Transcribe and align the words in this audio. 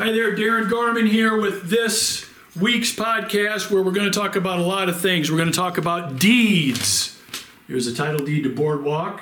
Hi 0.00 0.12
there, 0.12 0.34
Darren 0.34 0.70
Garman 0.70 1.04
here 1.04 1.38
with 1.38 1.68
this 1.68 2.24
week's 2.58 2.90
podcast 2.90 3.70
where 3.70 3.82
we're 3.82 3.92
going 3.92 4.10
to 4.10 4.18
talk 4.18 4.34
about 4.34 4.58
a 4.58 4.62
lot 4.62 4.88
of 4.88 4.98
things. 4.98 5.30
We're 5.30 5.36
going 5.36 5.50
to 5.50 5.54
talk 5.54 5.76
about 5.76 6.18
deeds. 6.18 7.20
Here's 7.68 7.86
a 7.86 7.94
title 7.94 8.24
deed 8.24 8.44
to 8.44 8.48
Boardwalk, 8.48 9.20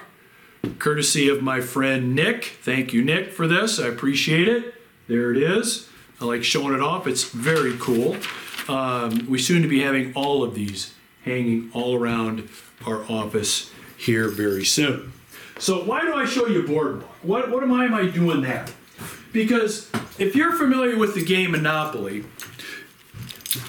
courtesy 0.79 1.29
of 1.29 1.43
my 1.43 1.61
friend 1.61 2.15
Nick. 2.15 2.45
Thank 2.63 2.93
you, 2.93 3.03
Nick, 3.03 3.33
for 3.33 3.49
this. 3.49 3.81
I 3.81 3.89
appreciate 3.89 4.47
it. 4.47 4.73
There 5.09 5.33
it 5.33 5.43
is. 5.43 5.89
I 6.21 6.27
like 6.27 6.45
showing 6.45 6.77
it 6.77 6.81
off, 6.81 7.09
it's 7.09 7.25
very 7.25 7.77
cool. 7.81 8.17
Um, 8.69 9.27
we 9.29 9.41
soon 9.41 9.63
to 9.63 9.69
be 9.69 9.83
having 9.83 10.15
all 10.15 10.45
of 10.45 10.55
these 10.55 10.95
hanging 11.25 11.73
all 11.75 11.97
around 11.97 12.49
our 12.87 13.03
office 13.11 13.73
here 13.97 14.29
very 14.29 14.65
soon. 14.65 15.13
So, 15.59 15.83
why 15.83 16.03
do 16.03 16.15
I 16.15 16.25
show 16.25 16.47
you 16.47 16.63
Boardwalk? 16.63 17.11
What, 17.25 17.51
what 17.51 17.65
am 17.65 17.73
I, 17.73 17.87
am 17.87 17.95
I 17.95 18.07
doing 18.07 18.43
that? 18.43 18.73
Because 19.33 19.91
if 20.19 20.35
you're 20.35 20.57
familiar 20.57 20.97
with 20.97 21.15
the 21.15 21.25
game 21.25 21.53
Monopoly, 21.53 22.25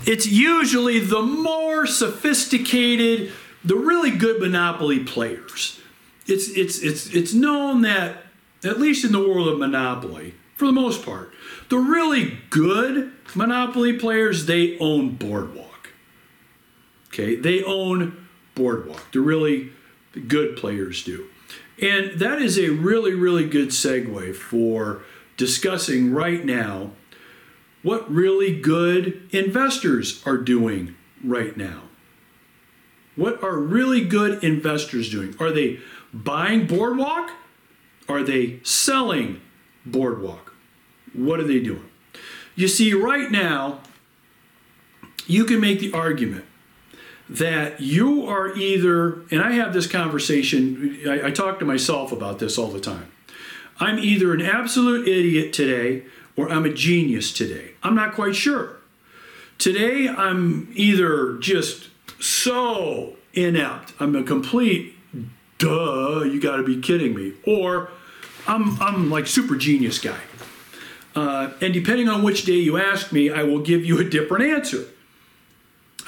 it's 0.05 0.25
usually 0.25 0.99
the 0.99 1.21
more 1.21 1.85
sophisticated, 1.85 3.31
the 3.63 3.75
really 3.75 4.11
good 4.11 4.41
Monopoly 4.41 5.03
players. 5.03 5.79
It's 6.27 6.49
it's 6.49 6.79
it's 6.79 7.13
it's 7.13 7.33
known 7.33 7.81
that 7.81 8.23
at 8.63 8.79
least 8.79 9.05
in 9.05 9.11
the 9.11 9.19
world 9.19 9.47
of 9.47 9.59
Monopoly, 9.59 10.35
for 10.55 10.65
the 10.65 10.71
most 10.71 11.05
part, 11.05 11.33
the 11.69 11.77
really 11.77 12.39
good 12.49 13.13
Monopoly 13.35 13.93
players 13.93 14.45
they 14.45 14.77
own 14.79 15.15
Boardwalk. 15.15 15.89
Okay, 17.07 17.35
they 17.35 17.63
own 17.63 18.27
Boardwalk. 18.55 19.11
The 19.11 19.21
really 19.21 19.71
good 20.27 20.57
players 20.57 21.03
do. 21.03 21.27
And 21.81 22.19
that 22.19 22.41
is 22.41 22.59
a 22.59 22.69
really, 22.69 23.13
really 23.13 23.47
good 23.47 23.69
segue 23.69 24.35
for 24.35 25.03
discussing 25.39 26.11
right 26.11 26.43
now 26.43 26.91
what 27.81 28.11
really 28.11 28.59
good 28.59 29.25
investors 29.31 30.21
are 30.25 30.37
doing 30.37 30.93
right 31.23 31.55
now. 31.55 31.83
What 33.15 33.41
are 33.41 33.57
really 33.57 34.03
good 34.03 34.43
investors 34.43 35.09
doing? 35.09 35.33
Are 35.39 35.49
they 35.49 35.79
buying 36.13 36.67
Boardwalk? 36.67 37.31
Are 38.09 38.21
they 38.21 38.59
selling 38.63 39.39
Boardwalk? 39.85 40.53
What 41.13 41.39
are 41.39 41.47
they 41.47 41.61
doing? 41.61 41.89
You 42.55 42.67
see, 42.67 42.93
right 42.93 43.31
now, 43.31 43.79
you 45.25 45.45
can 45.45 45.61
make 45.61 45.79
the 45.79 45.93
argument 45.93 46.43
that 47.29 47.79
you 47.79 48.27
are 48.27 48.53
either, 48.57 49.21
and 49.31 49.41
I 49.41 49.51
have 49.51 49.71
this 49.71 49.87
conversation, 49.87 50.99
I, 51.07 51.27
I 51.27 51.31
talk 51.31 51.59
to 51.59 51.65
myself 51.65 52.11
about 52.11 52.39
this 52.39 52.57
all 52.57 52.67
the 52.67 52.81
time. 52.81 53.09
I'm 53.79 53.99
either 53.99 54.33
an 54.33 54.41
absolute 54.41 55.07
idiot 55.07 55.53
today 55.53 56.03
or 56.35 56.49
I'm 56.51 56.65
a 56.65 56.73
genius 56.73 57.31
today. 57.31 57.71
I'm 57.83 57.95
not 57.95 58.13
quite 58.13 58.35
sure. 58.35 58.77
Today, 59.57 60.07
I'm 60.07 60.69
either 60.73 61.37
just 61.37 61.89
so 62.19 63.15
inept, 63.33 63.93
I'm 63.99 64.15
a 64.15 64.23
complete 64.23 64.95
duh, 65.57 66.23
you 66.23 66.39
gotta 66.39 66.63
be 66.63 66.79
kidding 66.79 67.13
me, 67.13 67.33
or 67.45 67.89
I'm, 68.47 68.81
I'm 68.81 69.09
like 69.09 69.27
super 69.27 69.55
genius 69.57 69.99
guy. 69.99 70.19
Uh, 71.15 71.51
and 71.61 71.73
depending 71.73 72.07
on 72.07 72.23
which 72.23 72.45
day 72.45 72.53
you 72.53 72.77
ask 72.77 73.11
me, 73.11 73.29
I 73.29 73.43
will 73.43 73.59
give 73.59 73.83
you 73.83 73.99
a 73.99 74.03
different 74.03 74.45
answer. 74.45 74.85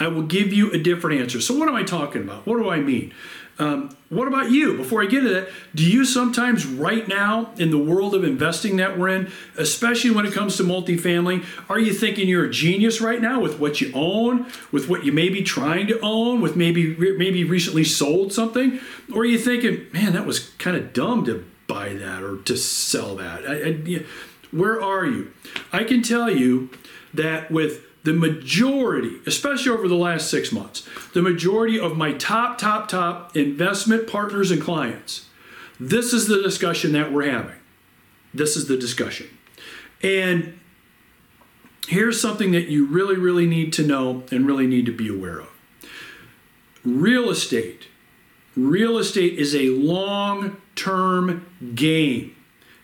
I 0.02 0.08
will 0.08 0.24
give 0.24 0.52
you 0.52 0.72
a 0.72 0.80
different 0.80 1.22
answer. 1.22 1.40
So, 1.40 1.56
what 1.56 1.70
am 1.70 1.76
I 1.76 1.84
talking 1.84 2.24
about? 2.24 2.48
What 2.48 2.58
do 2.58 2.70
I 2.70 2.80
mean? 2.80 3.14
Um, 3.60 3.96
what 4.10 4.28
about 4.28 4.50
you? 4.50 4.76
Before 4.76 5.04
I 5.04 5.06
get 5.06 5.22
to 5.22 5.30
that, 5.30 5.50
do 5.76 5.88
you 5.88 6.06
sometimes, 6.06 6.66
right 6.66 7.08
now, 7.08 7.52
in 7.58 7.70
the 7.70 7.78
world 7.78 8.16
of 8.16 8.24
investing 8.24 8.78
that 8.78 8.98
we're 8.98 9.10
in, 9.10 9.32
especially 9.58 10.10
when 10.10 10.26
it 10.26 10.34
comes 10.34 10.58
to 10.58 10.64
multifamily, 10.64 11.46
are 11.70 11.78
you 11.78 11.94
thinking 11.94 12.28
you're 12.28 12.46
a 12.46 12.50
genius 12.50 13.00
right 13.00 13.22
now 13.22 13.40
with 13.40 13.60
what 13.60 13.80
you 13.80 13.92
own, 13.94 14.48
with 14.72 14.90
what 14.90 15.06
you 15.06 15.12
may 15.12 15.30
be 15.30 15.44
trying 15.44 15.86
to 15.88 16.00
own, 16.02 16.42
with 16.42 16.56
maybe 16.56 16.96
maybe 16.96 17.44
recently 17.44 17.84
sold 17.84 18.34
something, 18.34 18.80
or 19.14 19.22
are 19.22 19.26
you 19.26 19.38
thinking, 19.38 19.86
man, 19.94 20.14
that 20.14 20.26
was 20.26 20.40
kind 20.58 20.76
of 20.76 20.94
dumb 20.94 21.26
to 21.26 21.46
buy 21.68 21.94
that 21.94 22.24
or 22.24 22.38
to 22.38 22.58
sell 22.58 23.16
that? 23.18 23.46
I, 23.48 24.00
I, 24.00 24.06
where 24.52 24.82
are 24.82 25.06
you? 25.06 25.32
I 25.72 25.84
can 25.84 26.02
tell 26.02 26.32
you 26.32 26.72
that 27.14 27.52
with 27.52 27.86
the 28.04 28.14
majority, 28.14 29.20
especially 29.26 29.72
over 29.72 29.88
the 29.88 29.96
last 29.96 30.30
six 30.30 30.52
months, 30.52 30.88
the 31.14 31.22
majority 31.22 31.80
of 31.80 31.98
my 31.98 32.14
top, 32.14 32.58
top, 32.58 32.88
top 32.88 33.36
investment 33.36 34.08
partners 34.08 34.52
and 34.52 34.62
clients, 34.62 35.28
this 35.80 36.14
is 36.14 36.28
the 36.28 36.42
discussion 36.42 36.94
that 36.94 37.12
we're 37.12 37.30
having. 37.30 37.56
This 38.34 38.56
is 38.56 38.68
the 38.68 38.78
discussion. 38.78 39.28
And 40.02 40.60
here's 41.88 42.20
something 42.20 42.52
that 42.52 42.70
you 42.70 42.86
really, 42.86 43.18
really 43.18 43.46
need 43.46 43.74
to 43.74 43.86
know 43.86 44.24
and 44.32 44.48
really 44.48 44.68
need 44.68 44.86
to 44.86 44.92
be 44.92 45.08
aware 45.08 45.42
of 45.42 45.52
real 46.84 47.30
estate. 47.30 47.88
Real 48.56 48.98
estate 48.98 49.38
is 49.38 49.56
a 49.56 49.70
long 49.70 50.58
term 50.76 51.46
game. 51.76 52.36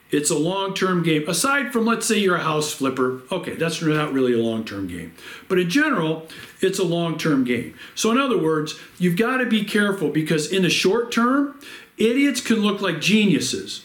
It's 0.10 0.30
a 0.30 0.38
long 0.38 0.74
term 0.74 1.04
game. 1.04 1.28
Aside 1.28 1.74
from, 1.74 1.86
let's 1.86 2.08
say, 2.08 2.18
you're 2.18 2.38
a 2.38 2.44
house 2.44 2.72
flipper, 2.72 3.22
okay, 3.32 3.56
that's 3.56 3.82
not 3.82 4.14
really 4.14 4.34
a 4.34 4.38
long 4.38 4.64
term 4.64 4.88
game. 4.88 5.14
But 5.50 5.60
in 5.60 5.70
general, 5.70 6.28
it's 6.62 6.80
a 6.80 6.84
long 6.84 7.18
term 7.18 7.44
game. 7.44 7.78
So, 7.94 8.12
in 8.12 8.18
other 8.18 8.38
words, 8.38 8.80
you've 8.98 9.18
got 9.18 9.38
to 9.38 9.46
be 9.46 9.66
careful 9.66 10.10
because 10.10 10.52
in 10.52 10.64
the 10.64 10.70
short 10.70 11.12
term, 11.12 11.60
idiots 11.98 12.40
can 12.40 12.58
look 12.58 12.82
like 12.82 13.02
geniuses 13.02 13.84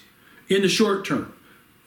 in 0.48 0.62
the 0.62 0.68
short 0.68 1.04
term. 1.04 1.32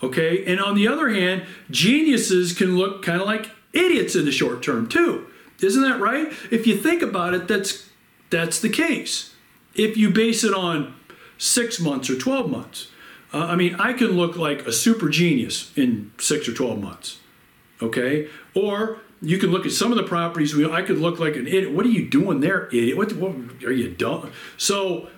Okay? 0.04 0.46
And 0.46 0.60
on 0.60 0.76
the 0.76 0.88
other 0.88 1.10
hand, 1.10 1.46
geniuses 1.72 2.52
can 2.52 2.78
look 2.78 3.04
kind 3.04 3.22
of 3.22 3.28
like 3.28 3.52
idiots 3.72 4.16
in 4.16 4.26
the 4.26 4.32
short 4.32 4.62
term 4.62 4.88
too. 4.88 5.28
Isn't 5.62 5.84
that 5.84 6.02
right? 6.02 6.28
If 6.52 6.68
you 6.68 6.78
think 6.78 7.02
about 7.02 7.34
it, 7.34 7.48
that's 7.48 7.90
that's 8.30 8.60
the 8.60 8.70
case. 8.70 9.34
If 9.76 9.96
you 9.96 10.10
base 10.10 10.44
it 10.44 10.54
on 10.54 10.94
6 11.38 11.80
months 11.80 12.10
or 12.10 12.18
12 12.18 12.50
months. 12.50 12.88
Uh, 13.36 13.48
I 13.48 13.58
mean, 13.58 13.76
I 13.76 13.92
can 13.92 14.12
look 14.12 14.38
like 14.38 14.66
a 14.66 14.72
super 14.72 15.10
genius 15.10 15.74
in 15.76 16.14
six 16.18 16.48
or 16.48 16.54
12 16.54 16.82
months. 16.82 17.20
Okay? 17.82 18.30
Or 18.54 19.02
you 19.22 19.38
can 19.38 19.52
look 19.52 19.66
at 19.66 19.74
some 19.74 19.92
of 19.92 19.98
the 19.98 20.04
properties. 20.04 20.58
I 20.58 20.82
could 20.84 21.00
look 21.00 21.20
like 21.20 21.36
an 21.36 21.46
idiot. 21.46 21.74
What 21.74 21.86
are 21.86 21.90
you 21.90 22.08
doing 22.08 22.40
there, 22.40 22.68
idiot? 22.68 22.96
What, 22.96 23.12
what 23.18 23.36
are 23.66 23.74
you 23.74 23.90
dumb? 23.90 24.32
So, 24.56 25.10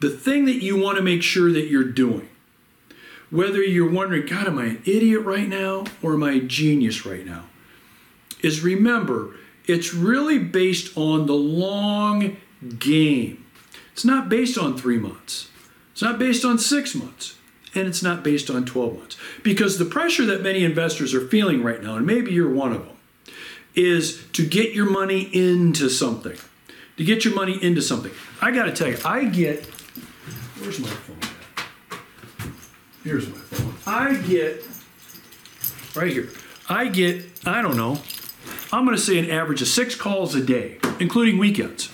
the 0.00 0.08
thing 0.08 0.46
that 0.46 0.62
you 0.62 0.80
want 0.80 0.96
to 0.96 1.02
make 1.02 1.22
sure 1.22 1.52
that 1.52 1.66
you're 1.66 1.84
doing, 1.84 2.30
whether 3.28 3.62
you're 3.62 3.90
wondering, 3.90 4.24
God, 4.24 4.46
am 4.46 4.58
I 4.58 4.64
an 4.64 4.82
idiot 4.86 5.20
right 5.20 5.48
now 5.48 5.84
or 6.02 6.14
am 6.14 6.22
I 6.22 6.32
a 6.32 6.40
genius 6.40 7.04
right 7.04 7.26
now, 7.26 7.44
is 8.40 8.62
remember, 8.62 9.36
it's 9.66 9.92
really 9.92 10.38
based 10.38 10.96
on 10.96 11.26
the 11.26 11.34
long 11.34 12.38
game. 12.78 13.44
It's 13.92 14.04
not 14.04 14.30
based 14.30 14.56
on 14.56 14.78
three 14.78 14.98
months. 14.98 15.50
It's 15.92 16.02
not 16.02 16.18
based 16.18 16.44
on 16.44 16.58
six 16.58 16.94
months, 16.94 17.36
and 17.74 17.86
it's 17.86 18.02
not 18.02 18.22
based 18.22 18.50
on 18.50 18.64
12 18.64 18.98
months. 18.98 19.16
Because 19.42 19.78
the 19.78 19.84
pressure 19.84 20.24
that 20.26 20.42
many 20.42 20.64
investors 20.64 21.14
are 21.14 21.26
feeling 21.26 21.62
right 21.62 21.82
now, 21.82 21.96
and 21.96 22.06
maybe 22.06 22.32
you're 22.32 22.52
one 22.52 22.72
of 22.72 22.86
them, 22.86 22.96
is 23.74 24.26
to 24.32 24.46
get 24.46 24.74
your 24.74 24.88
money 24.88 25.22
into 25.32 25.88
something. 25.88 26.36
To 26.96 27.04
get 27.04 27.24
your 27.24 27.34
money 27.34 27.62
into 27.62 27.80
something. 27.80 28.12
I 28.40 28.50
got 28.50 28.64
to 28.64 28.72
tell 28.72 28.88
you, 28.88 28.98
I 29.04 29.24
get. 29.24 29.66
Where's 30.58 30.78
my 30.78 30.88
phone? 30.88 32.00
Here's 33.04 33.28
my 33.28 33.38
phone. 33.38 33.74
I 33.86 34.14
get. 34.16 34.64
Right 35.94 36.12
here. 36.12 36.28
I 36.68 36.88
get, 36.88 37.24
I 37.44 37.60
don't 37.60 37.76
know, 37.76 38.00
I'm 38.72 38.86
going 38.86 38.96
to 38.96 39.02
say 39.02 39.18
an 39.18 39.28
average 39.30 39.60
of 39.60 39.68
six 39.68 39.94
calls 39.94 40.34
a 40.34 40.42
day, 40.42 40.78
including 41.00 41.36
weekends, 41.36 41.86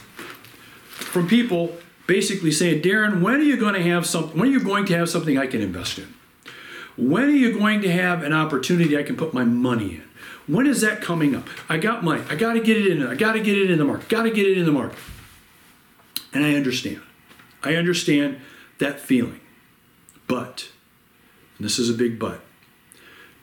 from 0.88 1.26
people 1.26 1.76
basically 2.09 2.51
saying, 2.51 2.83
Darren, 2.83 3.21
when 3.21 3.37
are 3.37 3.45
you 3.45 3.57
going 3.57 3.75
to 3.75 3.83
have 3.83 4.05
something? 4.05 4.37
When 4.37 4.49
are 4.49 4.53
you 4.53 4.65
going 4.65 4.87
to 4.87 4.97
have 4.97 5.09
something 5.09 5.39
I 5.39 5.47
can 5.47 5.61
invest 5.61 5.99
in? 5.99 6.13
When 6.97 7.25
are 7.25 7.31
you 7.31 7.57
going 7.57 7.83
to 7.83 7.93
have 7.93 8.25
an 8.25 8.33
opportunity 8.33 8.99
I 8.99 9.05
can 9.05 9.15
put 9.15 9.33
my 9.33 9.45
money 9.45 9.97
in? 9.97 10.05
When 10.49 10.66
is 10.66 10.81
that 10.81 11.03
coming 11.03 11.37
up? 11.37 11.47
I 11.69 11.77
got 11.77 12.03
money. 12.03 12.25
I 12.28 12.34
got 12.34 12.55
to 12.55 12.60
get 12.60 12.78
it 12.78 12.87
in. 12.91 13.07
I 13.07 13.15
got 13.15 13.34
to 13.34 13.41
get 13.41 13.57
it 13.57 13.71
in 13.71 13.78
the 13.78 13.84
market. 13.84 14.09
Got 14.09 14.22
to 14.22 14.31
get 14.31 14.47
it 14.47 14.57
in 14.57 14.65
the 14.65 14.72
market. 14.72 14.99
And 16.33 16.45
I 16.45 16.55
understand. 16.55 17.03
I 17.63 17.75
understand 17.75 18.41
that 18.78 18.99
feeling. 18.99 19.41
But, 20.27 20.71
and 21.59 21.65
this 21.65 21.78
is 21.78 21.91
a 21.91 21.95
big 21.95 22.19
but, 22.19 22.41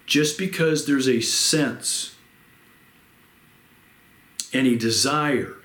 just 0.07 0.37
because 0.37 0.87
there's 0.87 1.07
a 1.07 1.21
sense 1.21 2.15
and 4.51 4.65
a 4.65 4.75
desire 4.75 5.55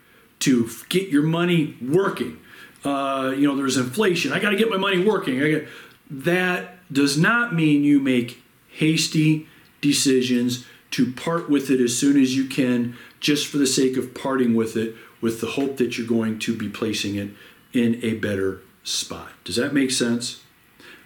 to 0.41 0.69
get 0.88 1.08
your 1.08 1.23
money 1.23 1.76
working, 1.81 2.38
uh, 2.85 3.35
you 3.37 3.47
know, 3.47 3.56
there's 3.56 3.77
inflation. 3.77 4.32
I 4.32 4.38
got 4.38 4.50
to 4.50 4.56
get 4.56 4.71
my 4.71 4.77
money 4.77 5.05
working. 5.05 5.67
That 6.11 6.93
does 6.93 7.17
not 7.17 7.55
mean 7.55 7.85
you 7.85 8.00
make 8.00 8.43
hasty 8.69 9.47
decisions 9.81 10.67
to 10.93 11.12
part 11.12 11.49
with 11.49 11.71
it 11.71 11.81
as 11.81 11.97
soon 11.97 12.21
as 12.21 12.37
you 12.37 12.47
can, 12.47 12.97
just 13.21 13.47
for 13.47 13.59
the 13.59 13.67
sake 13.67 13.97
of 13.97 14.15
parting 14.15 14.55
with 14.55 14.77
it, 14.77 14.97
with 15.21 15.41
the 15.41 15.47
hope 15.49 15.77
that 15.77 15.97
you're 15.97 16.06
going 16.06 16.38
to 16.41 16.56
be 16.56 16.69
placing 16.69 17.15
it 17.15 17.31
in 17.73 18.00
a 18.03 18.15
better 18.15 18.61
spot. 18.82 19.31
Does 19.44 19.56
that 19.56 19.73
make 19.73 19.91
sense? 19.91 20.43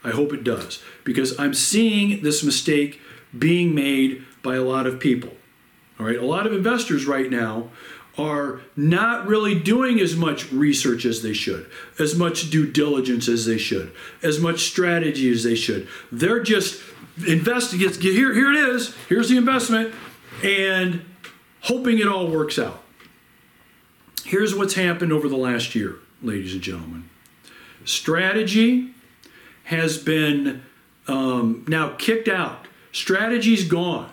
I 0.03 0.11
hope 0.11 0.33
it 0.33 0.45
does, 0.45 0.83
because 1.03 1.39
I'm 1.39 1.55
seeing 1.55 2.23
this 2.23 2.43
mistake 2.43 3.01
being 3.37 3.75
made 3.75 4.25
by 4.43 4.55
a 4.57 4.63
lot 4.63 4.87
of 4.87 5.01
people. 5.01 5.33
All 5.99 6.07
right, 6.07 6.19
a 6.19 6.27
lot 6.27 6.47
of 6.47 6.53
investors 6.53 7.07
right 7.07 7.31
now 7.31 7.71
are 8.17 8.61
not 8.77 9.27
really 9.27 9.59
doing 9.59 10.01
as 10.01 10.15
much 10.15 10.53
research 10.53 11.05
as 11.05 11.23
they 11.23 11.33
should, 11.33 11.69
as 11.99 12.15
much 12.15 12.51
due 12.51 12.71
diligence 12.71 13.29
as 13.29 13.45
they 13.45 13.59
should, 13.59 13.93
as 14.23 14.39
much 14.39 14.61
strategy 14.61 15.31
as 15.31 15.43
they 15.43 15.55
should. 15.55 15.89
They're 16.13 16.43
just 16.43 16.83
investing. 17.27 17.81
Here, 17.81 18.33
here 18.33 18.53
it 18.53 18.69
is. 18.69 18.95
Here's 19.09 19.29
the 19.29 19.37
investment, 19.37 19.95
and 20.43 21.05
hoping 21.63 21.99
it 21.99 22.07
all 22.07 22.29
works 22.29 22.59
out. 22.59 22.83
Here's 24.25 24.55
what's 24.55 24.75
happened 24.75 25.13
over 25.13 25.29
the 25.29 25.37
last 25.37 25.75
year, 25.75 25.97
ladies 26.23 26.55
and 26.55 26.63
gentlemen. 26.63 27.11
Strategy 27.85 28.95
has 29.65 29.99
been 29.99 30.63
um, 31.09 31.65
now 31.69 31.91
kicked 31.99 32.29
out. 32.29 32.67
Strategy's 32.93 33.67
gone. 33.67 34.11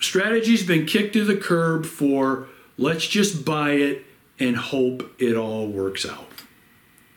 Strategy's 0.00 0.62
been 0.66 0.86
kicked 0.86 1.14
to 1.14 1.24
the 1.24 1.36
curb 1.36 1.86
for 1.86 2.48
let's 2.78 3.06
just 3.06 3.44
buy 3.44 3.72
it 3.72 4.04
and 4.38 4.56
hope 4.56 5.14
it 5.20 5.36
all 5.36 5.66
works 5.66 6.06
out. 6.06 6.28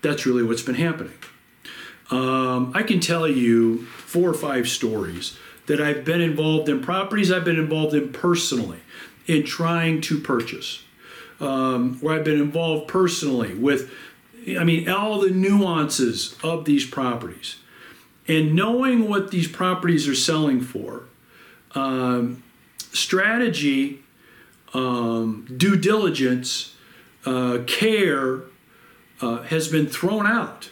That's 0.01 0.25
really 0.25 0.43
what's 0.43 0.61
been 0.61 0.75
happening. 0.75 1.13
Um, 2.11 2.71
I 2.73 2.83
can 2.83 2.99
tell 2.99 3.27
you 3.27 3.85
four 3.85 4.29
or 4.29 4.33
five 4.33 4.67
stories 4.67 5.37
that 5.67 5.79
I've 5.79 6.03
been 6.03 6.21
involved 6.21 6.67
in 6.67 6.81
properties 6.81 7.31
I've 7.31 7.45
been 7.45 7.59
involved 7.59 7.93
in 7.93 8.11
personally 8.11 8.79
in 9.27 9.43
trying 9.43 10.01
to 10.01 10.19
purchase, 10.19 10.81
um, 11.39 11.99
where 11.99 12.15
I've 12.15 12.23
been 12.23 12.41
involved 12.41 12.87
personally 12.87 13.53
with, 13.53 13.91
I 14.59 14.63
mean, 14.63 14.89
all 14.89 15.19
the 15.19 15.29
nuances 15.29 16.35
of 16.41 16.65
these 16.65 16.85
properties. 16.85 17.57
And 18.27 18.55
knowing 18.55 19.07
what 19.07 19.29
these 19.29 19.47
properties 19.47 20.07
are 20.07 20.15
selling 20.15 20.61
for, 20.61 21.03
um, 21.75 22.41
strategy, 22.91 24.03
um, 24.73 25.47
due 25.57 25.75
diligence, 25.75 26.75
uh, 27.25 27.59
care 27.67 28.41
uh, 29.21 29.43
has 29.43 29.67
been 29.67 29.87
thrown 29.87 30.25
out. 30.25 30.69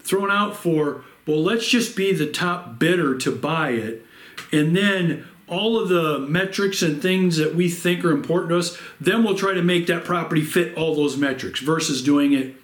Thrown 0.00 0.30
out 0.30 0.56
for, 0.56 1.04
well, 1.26 1.42
let's 1.42 1.68
just 1.68 1.96
be 1.96 2.12
the 2.12 2.30
top 2.30 2.78
bidder 2.78 3.16
to 3.18 3.30
buy 3.30 3.70
it. 3.70 4.04
And 4.52 4.76
then 4.76 5.26
all 5.48 5.78
of 5.78 5.88
the 5.88 6.18
metrics 6.18 6.82
and 6.82 7.00
things 7.00 7.36
that 7.36 7.54
we 7.54 7.68
think 7.68 8.04
are 8.04 8.10
important 8.10 8.50
to 8.50 8.58
us, 8.58 8.78
then 9.00 9.22
we'll 9.22 9.36
try 9.36 9.54
to 9.54 9.62
make 9.62 9.86
that 9.86 10.04
property 10.04 10.42
fit 10.42 10.76
all 10.76 10.94
those 10.94 11.16
metrics 11.16 11.60
versus 11.60 12.02
doing 12.02 12.32
it 12.32 12.54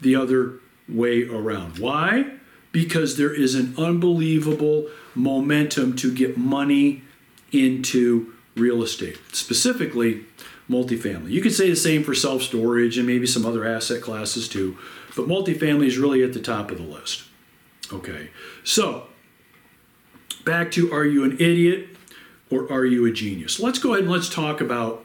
the 0.00 0.14
other 0.14 0.60
way 0.88 1.26
around. 1.26 1.78
Why? 1.78 2.32
Because 2.72 3.16
there 3.16 3.32
is 3.32 3.54
an 3.54 3.74
unbelievable 3.78 4.88
momentum 5.14 5.96
to 5.96 6.12
get 6.12 6.36
money 6.36 7.02
into 7.52 8.34
real 8.56 8.82
estate, 8.82 9.18
specifically 9.32 10.24
multifamily. 10.68 11.30
You 11.30 11.42
could 11.42 11.52
say 11.52 11.70
the 11.70 11.76
same 11.76 12.02
for 12.02 12.14
self 12.14 12.42
storage 12.42 12.98
and 12.98 13.06
maybe 13.06 13.26
some 13.26 13.46
other 13.46 13.64
asset 13.64 14.02
classes 14.02 14.48
too, 14.48 14.76
but 15.14 15.26
multifamily 15.26 15.86
is 15.86 15.98
really 15.98 16.22
at 16.22 16.32
the 16.32 16.40
top 16.40 16.70
of 16.70 16.78
the 16.78 16.84
list. 16.84 17.24
Okay, 17.92 18.30
so 18.64 19.06
back 20.44 20.70
to 20.72 20.92
are 20.92 21.04
you 21.04 21.24
an 21.24 21.32
idiot 21.34 21.88
or 22.50 22.70
are 22.72 22.84
you 22.84 23.06
a 23.06 23.12
genius? 23.12 23.60
Let's 23.60 23.78
go 23.78 23.92
ahead 23.92 24.04
and 24.04 24.12
let's 24.12 24.28
talk 24.28 24.60
about 24.60 25.04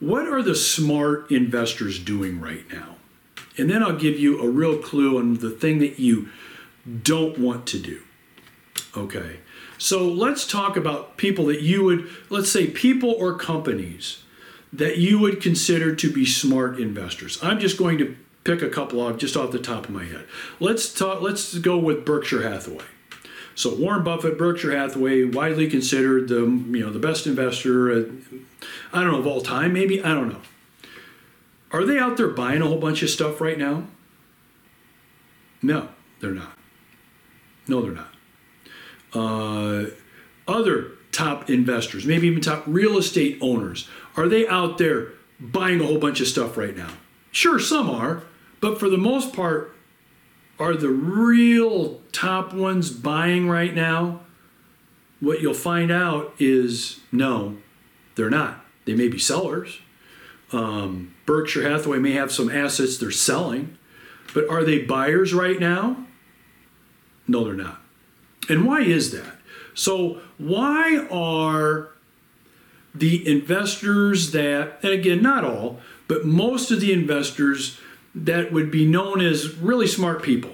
what 0.00 0.28
are 0.28 0.42
the 0.42 0.54
smart 0.54 1.30
investors 1.30 1.98
doing 1.98 2.40
right 2.40 2.64
now? 2.70 2.96
And 3.56 3.68
then 3.68 3.82
I'll 3.82 3.96
give 3.96 4.18
you 4.18 4.40
a 4.40 4.48
real 4.48 4.78
clue 4.78 5.18
on 5.18 5.34
the 5.34 5.50
thing 5.50 5.78
that 5.80 5.98
you 5.98 6.28
don't 7.02 7.38
want 7.38 7.66
to 7.68 7.78
do. 7.78 8.00
Okay. 8.96 9.38
So 9.78 10.06
let's 10.06 10.46
talk 10.46 10.76
about 10.76 11.16
people 11.16 11.46
that 11.46 11.62
you 11.62 11.84
would, 11.84 12.08
let's 12.30 12.50
say 12.50 12.66
people 12.66 13.10
or 13.10 13.38
companies 13.38 14.22
that 14.72 14.98
you 14.98 15.18
would 15.18 15.40
consider 15.40 15.94
to 15.94 16.12
be 16.12 16.26
smart 16.26 16.78
investors. 16.78 17.38
I'm 17.42 17.58
just 17.58 17.78
going 17.78 17.98
to 17.98 18.16
pick 18.44 18.62
a 18.62 18.68
couple 18.68 19.00
off 19.00 19.18
just 19.18 19.36
off 19.36 19.50
the 19.50 19.58
top 19.58 19.84
of 19.84 19.90
my 19.90 20.04
head. 20.04 20.26
Let's 20.60 20.92
talk 20.92 21.22
let's 21.22 21.56
go 21.58 21.78
with 21.78 22.04
Berkshire 22.04 22.42
Hathaway. 22.42 22.84
So 23.54 23.74
Warren 23.74 24.04
Buffett, 24.04 24.38
Berkshire 24.38 24.76
Hathaway, 24.76 25.24
widely 25.24 25.68
considered 25.68 26.28
the 26.28 26.40
you 26.40 26.80
know 26.80 26.90
the 26.90 26.98
best 26.98 27.26
investor, 27.26 27.90
uh, 27.90 28.04
I 28.92 29.02
don't 29.02 29.12
know 29.12 29.18
of 29.18 29.26
all 29.26 29.40
time, 29.40 29.72
maybe 29.72 30.02
I 30.02 30.14
don't 30.14 30.28
know. 30.28 30.42
Are 31.70 31.84
they 31.84 31.98
out 31.98 32.16
there 32.16 32.28
buying 32.28 32.62
a 32.62 32.66
whole 32.66 32.78
bunch 32.78 33.02
of 33.02 33.10
stuff 33.10 33.40
right 33.40 33.58
now? 33.58 33.86
No, 35.60 35.88
they're 36.20 36.30
not. 36.30 36.56
No, 37.66 37.82
they're 37.82 37.92
not. 37.92 38.07
Uh, 39.14 39.86
other 40.46 40.92
top 41.12 41.50
investors, 41.50 42.06
maybe 42.06 42.26
even 42.26 42.40
top 42.40 42.62
real 42.66 42.98
estate 42.98 43.38
owners, 43.40 43.88
are 44.16 44.28
they 44.28 44.46
out 44.48 44.78
there 44.78 45.08
buying 45.40 45.80
a 45.80 45.84
whole 45.84 45.98
bunch 45.98 46.20
of 46.20 46.26
stuff 46.26 46.56
right 46.56 46.76
now? 46.76 46.90
Sure, 47.30 47.58
some 47.58 47.90
are, 47.90 48.22
but 48.60 48.78
for 48.78 48.88
the 48.88 48.98
most 48.98 49.32
part, 49.32 49.74
are 50.58 50.74
the 50.74 50.88
real 50.88 52.00
top 52.12 52.52
ones 52.52 52.90
buying 52.90 53.48
right 53.48 53.74
now? 53.74 54.20
What 55.20 55.40
you'll 55.40 55.54
find 55.54 55.90
out 55.90 56.34
is 56.38 57.00
no, 57.12 57.56
they're 58.14 58.30
not. 58.30 58.64
They 58.84 58.94
may 58.94 59.08
be 59.08 59.18
sellers. 59.18 59.80
Um, 60.52 61.14
Berkshire 61.26 61.68
Hathaway 61.68 61.98
may 61.98 62.12
have 62.12 62.32
some 62.32 62.48
assets 62.48 62.96
they're 62.96 63.10
selling, 63.10 63.76
but 64.32 64.48
are 64.48 64.64
they 64.64 64.78
buyers 64.78 65.34
right 65.34 65.60
now? 65.60 66.06
No, 67.26 67.44
they're 67.44 67.54
not. 67.54 67.82
And 68.48 68.66
why 68.66 68.80
is 68.80 69.10
that? 69.12 69.36
So, 69.74 70.20
why 70.38 71.06
are 71.10 71.90
the 72.94 73.26
investors 73.28 74.32
that, 74.32 74.78
and 74.82 74.92
again, 74.92 75.22
not 75.22 75.44
all, 75.44 75.80
but 76.08 76.24
most 76.24 76.70
of 76.70 76.80
the 76.80 76.92
investors 76.92 77.78
that 78.14 78.50
would 78.50 78.70
be 78.70 78.86
known 78.86 79.20
as 79.20 79.54
really 79.56 79.86
smart 79.86 80.22
people, 80.22 80.52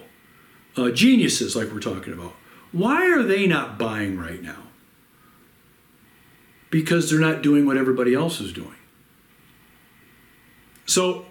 uh, 0.76 0.90
geniuses 0.90 1.56
like 1.56 1.72
we're 1.72 1.80
talking 1.80 2.12
about, 2.12 2.34
why 2.72 3.10
are 3.10 3.22
they 3.22 3.46
not 3.46 3.78
buying 3.78 4.18
right 4.18 4.42
now? 4.42 4.64
Because 6.70 7.08
they're 7.08 7.20
not 7.20 7.40
doing 7.40 7.64
what 7.66 7.76
everybody 7.76 8.14
else 8.14 8.40
is 8.40 8.52
doing. 8.52 8.74
So, 10.86 11.24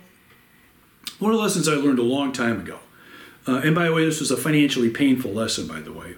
one 1.20 1.32
of 1.32 1.38
the 1.38 1.44
lessons 1.44 1.68
I 1.68 1.74
learned 1.74 2.00
a 2.00 2.04
long 2.04 2.32
time 2.32 2.60
ago, 2.60 2.80
uh, 3.48 3.62
and 3.64 3.76
by 3.76 3.86
the 3.86 3.94
way, 3.94 4.06
this 4.06 4.20
was 4.20 4.32
a 4.32 4.38
financially 4.38 4.90
painful 4.90 5.32
lesson, 5.32 5.68
by 5.68 5.82
the 5.82 5.92
way, 5.92 6.16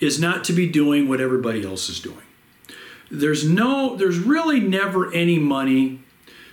is 0.00 0.20
not 0.20 0.44
to 0.44 0.52
be 0.52 0.68
doing 0.68 1.08
what 1.08 1.20
everybody 1.20 1.64
else 1.64 1.88
is 1.88 2.00
doing. 2.00 2.22
There's 3.10 3.48
no, 3.48 3.96
there's 3.96 4.18
really 4.18 4.60
never 4.60 5.12
any 5.12 5.38
money 5.38 6.00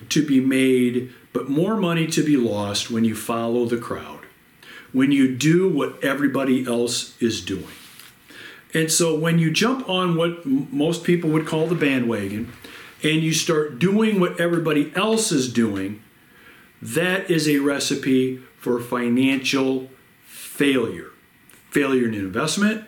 to 0.10 0.26
be 0.26 0.40
made, 0.40 1.12
but 1.32 1.50
more 1.50 1.76
money 1.76 2.08
to 2.08 2.24
be 2.24 2.38
lost 2.38 2.92
when 2.92 3.04
you 3.04 3.16
follow 3.16 3.66
the 3.66 3.78
crowd, 3.78 4.26
when 4.92 5.12
you 5.12 5.36
do 5.36 5.68
what 5.68 6.04
everybody 6.04 6.66
else 6.66 7.20
is 7.22 7.42
doing. 7.42 7.68
And 8.74 8.92
so 8.92 9.16
when 9.16 9.40
you 9.40 9.52
jump 9.52 9.88
on 9.88 10.16
what 10.16 10.46
most 10.46 11.04
people 11.04 11.30
would 11.32 11.46
call 11.46 11.68
the 11.68 11.76
bandwagon 11.76 12.52
and 13.04 13.22
you 13.22 13.34
start 13.34 13.78
doing 13.78 14.20
what 14.20 14.40
everybody 14.40 14.92
else 14.96 15.32
is 15.32 15.52
doing, 15.52 16.02
that 16.82 17.30
is 17.30 17.48
a 17.48 17.60
recipe 17.60 18.38
for 18.58 18.80
financial 18.80 19.90
failure. 20.26 21.12
Failure 21.70 22.08
in 22.08 22.14
investment, 22.14 22.86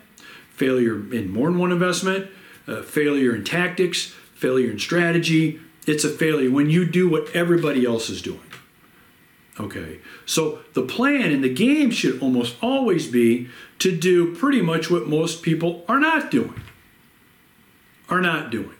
failure 0.55 0.95
in 1.13 1.29
more 1.31 1.49
than 1.49 1.59
one 1.59 1.71
investment, 1.71 2.29
uh, 2.67 2.81
failure 2.81 3.35
in 3.35 3.43
tactics, 3.43 4.13
failure 4.33 4.71
in 4.71 4.79
strategy. 4.79 5.59
It's 5.85 6.03
a 6.03 6.09
failure 6.09 6.49
when 6.49 6.69
you 6.69 6.85
do 6.85 7.09
what 7.09 7.29
everybody 7.35 7.85
else 7.85 8.09
is 8.09 8.21
doing. 8.21 8.39
Okay, 9.57 9.99
so 10.25 10.59
the 10.73 10.81
plan 10.81 11.31
in 11.31 11.41
the 11.41 11.53
game 11.53 11.89
should 11.89 12.21
almost 12.21 12.55
always 12.61 13.07
be 13.07 13.47
to 13.79 13.95
do 13.95 14.35
pretty 14.35 14.61
much 14.61 14.91
what 14.91 15.07
most 15.07 15.43
people 15.43 15.85
are 15.87 15.99
not 15.99 16.29
doing. 16.29 16.61
Are 18.09 18.21
not 18.21 18.51
doing. 18.51 18.75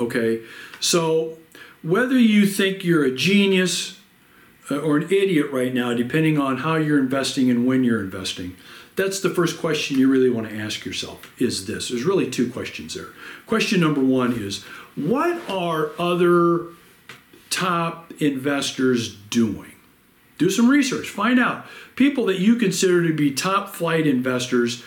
Okay, 0.00 0.42
so 0.80 1.38
whether 1.82 2.18
you 2.18 2.46
think 2.46 2.84
you're 2.84 3.04
a 3.04 3.14
genius 3.14 4.00
uh, 4.70 4.78
or 4.78 4.96
an 4.96 5.04
idiot 5.04 5.50
right 5.52 5.72
now, 5.72 5.94
depending 5.94 6.38
on 6.38 6.58
how 6.58 6.74
you're 6.76 6.98
investing 6.98 7.50
and 7.50 7.66
when 7.66 7.84
you're 7.84 8.00
investing, 8.00 8.56
that's 8.96 9.20
the 9.20 9.30
first 9.30 9.58
question 9.58 9.98
you 9.98 10.10
really 10.10 10.30
want 10.30 10.48
to 10.48 10.56
ask 10.56 10.84
yourself 10.84 11.32
is 11.40 11.66
this. 11.66 11.88
There's 11.88 12.04
really 12.04 12.30
two 12.30 12.50
questions 12.50 12.94
there. 12.94 13.08
Question 13.46 13.80
number 13.80 14.02
one 14.02 14.32
is 14.32 14.62
what 14.94 15.38
are 15.50 15.90
other 15.98 16.66
top 17.50 18.12
investors 18.20 19.14
doing? 19.14 19.72
Do 20.38 20.50
some 20.50 20.68
research, 20.68 21.08
find 21.08 21.38
out. 21.38 21.66
People 21.96 22.26
that 22.26 22.38
you 22.38 22.56
consider 22.56 23.06
to 23.06 23.14
be 23.14 23.32
top 23.32 23.70
flight 23.70 24.06
investors, 24.06 24.82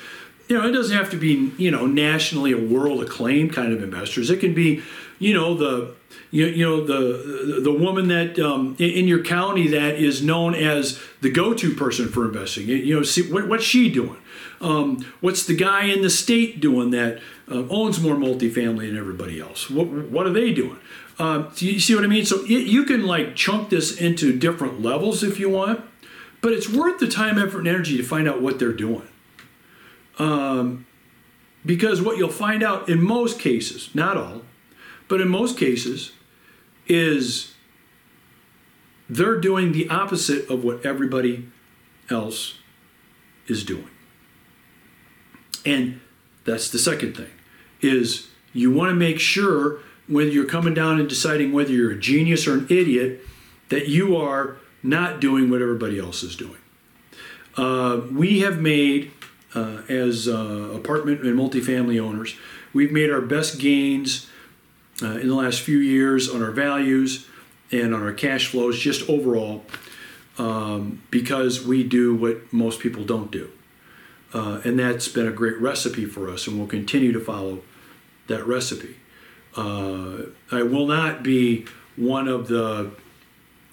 you 0.47 0.57
know, 0.57 0.67
it 0.67 0.71
doesn't 0.71 0.95
have 0.95 1.09
to 1.11 1.17
be, 1.17 1.51
you 1.57 1.71
know, 1.71 1.87
nationally 1.87 2.51
a 2.51 2.57
world 2.57 3.01
acclaimed 3.01 3.53
kind 3.53 3.73
of 3.73 3.81
investors. 3.81 4.29
It 4.29 4.39
can 4.39 4.53
be, 4.53 4.83
you 5.17 5.33
know, 5.33 5.55
the 5.55 5.93
you, 6.31 6.45
you 6.47 6.65
know 6.65 6.85
the 6.85 7.61
the 7.61 7.71
woman 7.71 8.07
that 8.09 8.39
um, 8.39 8.75
in 8.79 9.07
your 9.07 9.23
county 9.23 9.67
that 9.67 9.95
is 9.95 10.21
known 10.21 10.55
as 10.55 10.99
the 11.21 11.29
go-to 11.29 11.73
person 11.73 12.09
for 12.09 12.25
investing. 12.25 12.67
You 12.67 12.95
know, 12.95 13.03
see 13.03 13.31
what, 13.31 13.47
what's 13.47 13.63
she 13.63 13.89
doing? 13.89 14.17
Um, 14.61 15.05
what's 15.21 15.45
the 15.45 15.55
guy 15.55 15.85
in 15.85 16.01
the 16.01 16.09
state 16.09 16.59
doing 16.59 16.91
that 16.91 17.19
uh, 17.49 17.67
owns 17.69 17.99
more 17.99 18.15
multifamily 18.15 18.87
than 18.87 18.97
everybody 18.97 19.39
else? 19.39 19.69
What 19.69 19.87
what 19.87 20.25
are 20.25 20.33
they 20.33 20.53
doing? 20.53 20.79
Um, 21.17 21.51
you 21.57 21.79
see 21.79 21.95
what 21.95 22.03
I 22.03 22.07
mean? 22.07 22.25
So 22.25 22.43
it, 22.43 22.67
you 22.67 22.83
can 22.83 23.05
like 23.05 23.35
chunk 23.35 23.69
this 23.69 23.97
into 23.97 24.37
different 24.37 24.81
levels 24.81 25.23
if 25.23 25.39
you 25.39 25.49
want, 25.49 25.81
but 26.41 26.51
it's 26.51 26.69
worth 26.69 26.99
the 26.99 27.07
time, 27.07 27.39
effort, 27.39 27.59
and 27.59 27.67
energy 27.67 27.97
to 27.97 28.03
find 28.03 28.27
out 28.27 28.41
what 28.41 28.59
they're 28.59 28.73
doing. 28.73 29.07
Um, 30.19 30.85
because 31.65 32.01
what 32.01 32.17
you'll 32.17 32.29
find 32.29 32.63
out 32.63 32.89
in 32.89 33.01
most 33.01 33.39
cases, 33.39 33.89
not 33.93 34.17
all, 34.17 34.43
but 35.07 35.21
in 35.21 35.29
most 35.29 35.57
cases, 35.57 36.11
is 36.87 37.53
they're 39.09 39.39
doing 39.39 39.71
the 39.71 39.89
opposite 39.89 40.49
of 40.49 40.63
what 40.63 40.85
everybody 40.85 41.47
else 42.09 42.59
is 43.47 43.63
doing. 43.63 43.89
And 45.65 45.99
that's 46.45 46.69
the 46.69 46.79
second 46.79 47.17
thing 47.17 47.31
is 47.81 48.27
you 48.53 48.71
want 48.71 48.89
to 48.89 48.95
make 48.95 49.19
sure 49.19 49.79
whether 50.07 50.29
you're 50.29 50.45
coming 50.45 50.73
down 50.73 50.99
and 50.99 51.09
deciding 51.09 51.51
whether 51.51 51.71
you're 51.71 51.91
a 51.91 51.99
genius 51.99 52.47
or 52.47 52.53
an 52.53 52.67
idiot 52.69 53.21
that 53.69 53.87
you 53.87 54.15
are 54.15 54.57
not 54.83 55.19
doing 55.19 55.49
what 55.49 55.61
everybody 55.61 55.99
else 55.99 56.21
is 56.23 56.35
doing. 56.35 56.57
Uh, 57.57 58.01
we 58.11 58.41
have 58.41 58.59
made, 58.59 59.11
uh, 59.55 59.81
as 59.89 60.27
uh, 60.27 60.71
apartment 60.75 61.21
and 61.21 61.37
multifamily 61.37 61.99
owners, 61.99 62.35
we've 62.73 62.91
made 62.91 63.09
our 63.09 63.21
best 63.21 63.59
gains 63.59 64.29
uh, 65.01 65.17
in 65.17 65.27
the 65.27 65.35
last 65.35 65.61
few 65.61 65.77
years 65.77 66.29
on 66.29 66.41
our 66.41 66.51
values 66.51 67.27
and 67.71 67.93
on 67.93 68.01
our 68.01 68.13
cash 68.13 68.47
flows, 68.47 68.79
just 68.79 69.09
overall, 69.09 69.63
um, 70.37 71.01
because 71.11 71.65
we 71.65 71.83
do 71.83 72.15
what 72.15 72.51
most 72.53 72.79
people 72.79 73.03
don't 73.03 73.31
do. 73.31 73.49
Uh, 74.33 74.61
and 74.63 74.77
that's 74.77 75.07
been 75.07 75.27
a 75.27 75.31
great 75.31 75.59
recipe 75.59 76.05
for 76.05 76.29
us, 76.29 76.47
and 76.47 76.57
we'll 76.57 76.67
continue 76.67 77.11
to 77.11 77.19
follow 77.19 77.61
that 78.27 78.45
recipe. 78.45 78.95
Uh, 79.55 80.23
I 80.51 80.63
will 80.63 80.87
not 80.87 81.23
be 81.23 81.65
one 81.95 82.27
of 82.27 82.47
the, 82.47 82.91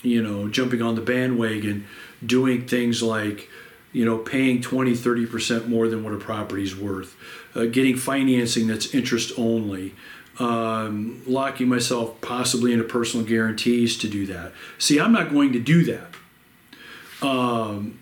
you 0.03 0.23
know, 0.23 0.49
jumping 0.49 0.81
on 0.81 0.95
the 0.95 1.01
bandwagon, 1.01 1.87
doing 2.25 2.67
things 2.67 3.03
like, 3.03 3.49
you 3.93 4.05
know, 4.05 4.19
paying 4.19 4.61
20, 4.63 4.93
30% 4.93 5.67
more 5.67 5.89
than 5.89 6.05
what 6.05 6.15
a 6.15 6.19
property's 6.19 6.77
worth, 6.77 7.17
uh, 7.57 7.65
getting 7.65 7.97
financing 7.97 8.69
that's 8.69 8.95
interest 8.95 9.33
only, 9.37 9.95
um, 10.43 11.23
locking 11.25 11.69
myself 11.69 12.21
possibly 12.21 12.73
into 12.73 12.85
personal 12.85 13.25
guarantees 13.25 13.97
to 13.99 14.09
do 14.09 14.27
that. 14.27 14.53
See, 14.77 14.99
I'm 14.99 15.13
not 15.13 15.31
going 15.31 15.53
to 15.53 15.61
do 15.61 15.85
that. 15.85 17.27
Um, 17.27 18.01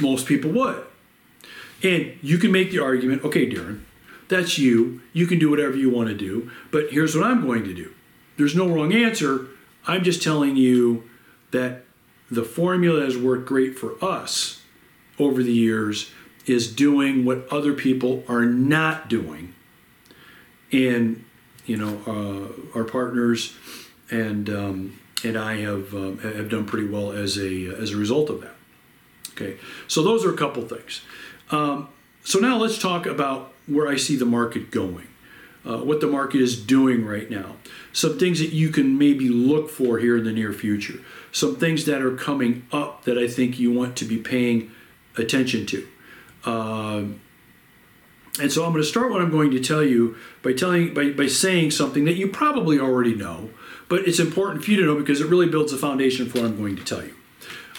most 0.00 0.26
people 0.26 0.52
would. 0.52 0.84
And 1.82 2.16
you 2.22 2.38
can 2.38 2.52
make 2.52 2.70
the 2.70 2.78
argument 2.78 3.24
okay, 3.24 3.50
Darren, 3.50 3.80
that's 4.28 4.58
you. 4.58 5.00
You 5.12 5.26
can 5.26 5.40
do 5.40 5.50
whatever 5.50 5.76
you 5.76 5.90
want 5.90 6.08
to 6.08 6.14
do. 6.14 6.50
But 6.70 6.90
here's 6.90 7.16
what 7.16 7.26
I'm 7.26 7.44
going 7.44 7.64
to 7.64 7.74
do 7.74 7.92
there's 8.36 8.54
no 8.54 8.68
wrong 8.68 8.92
answer. 8.92 9.48
I'm 9.84 10.04
just 10.04 10.22
telling 10.22 10.56
you 10.56 11.02
that 11.50 11.84
the 12.30 12.44
formula 12.44 13.04
has 13.04 13.18
worked 13.18 13.46
great 13.46 13.76
for 13.76 14.02
us 14.02 14.62
over 15.18 15.42
the 15.42 15.52
years 15.52 16.12
is 16.46 16.72
doing 16.72 17.24
what 17.24 17.46
other 17.50 17.72
people 17.72 18.22
are 18.28 18.44
not 18.44 19.08
doing. 19.08 19.54
And 20.70 21.24
you 21.66 21.76
know, 21.76 22.00
uh, 22.06 22.78
our 22.78 22.84
partners 22.84 23.56
and 24.10 24.48
um, 24.50 25.00
and 25.24 25.36
I 25.36 25.60
have 25.60 25.94
um, 25.94 26.18
have 26.18 26.48
done 26.48 26.66
pretty 26.66 26.88
well 26.88 27.12
as 27.12 27.38
a 27.38 27.68
as 27.68 27.92
a 27.92 27.96
result 27.96 28.30
of 28.30 28.40
that. 28.42 28.54
Okay, 29.32 29.58
so 29.88 30.02
those 30.02 30.24
are 30.24 30.32
a 30.32 30.36
couple 30.36 30.62
things. 30.62 31.00
Um, 31.50 31.88
so 32.24 32.38
now 32.38 32.56
let's 32.58 32.78
talk 32.78 33.06
about 33.06 33.52
where 33.66 33.88
I 33.88 33.96
see 33.96 34.16
the 34.16 34.26
market 34.26 34.70
going, 34.70 35.08
uh, 35.64 35.78
what 35.78 36.00
the 36.00 36.06
market 36.06 36.40
is 36.40 36.60
doing 36.60 37.04
right 37.04 37.30
now, 37.30 37.56
some 37.92 38.18
things 38.18 38.38
that 38.40 38.52
you 38.52 38.68
can 38.68 38.98
maybe 38.98 39.28
look 39.28 39.70
for 39.70 39.98
here 39.98 40.16
in 40.16 40.24
the 40.24 40.32
near 40.32 40.52
future, 40.52 40.98
some 41.30 41.56
things 41.56 41.84
that 41.86 42.02
are 42.02 42.14
coming 42.14 42.66
up 42.72 43.04
that 43.04 43.18
I 43.18 43.26
think 43.26 43.58
you 43.58 43.72
want 43.72 43.96
to 43.96 44.04
be 44.04 44.18
paying 44.18 44.70
attention 45.16 45.66
to. 45.66 45.88
Um, 46.44 47.20
and 48.40 48.50
so 48.50 48.64
I'm 48.64 48.72
going 48.72 48.82
to 48.82 48.88
start 48.88 49.10
what 49.10 49.20
I'm 49.20 49.30
going 49.30 49.50
to 49.50 49.60
tell 49.60 49.82
you 49.82 50.16
by 50.42 50.52
telling 50.52 50.94
by, 50.94 51.10
by 51.10 51.26
saying 51.26 51.72
something 51.72 52.04
that 52.06 52.16
you 52.16 52.28
probably 52.28 52.78
already 52.78 53.14
know, 53.14 53.50
but 53.88 54.06
it's 54.08 54.18
important 54.18 54.64
for 54.64 54.70
you 54.70 54.80
to 54.80 54.86
know 54.86 54.96
because 54.96 55.20
it 55.20 55.26
really 55.26 55.48
builds 55.48 55.72
a 55.72 55.78
foundation 55.78 56.28
for 56.28 56.40
what 56.40 56.46
I'm 56.46 56.56
going 56.56 56.76
to 56.76 56.84
tell 56.84 57.04
you. 57.04 57.14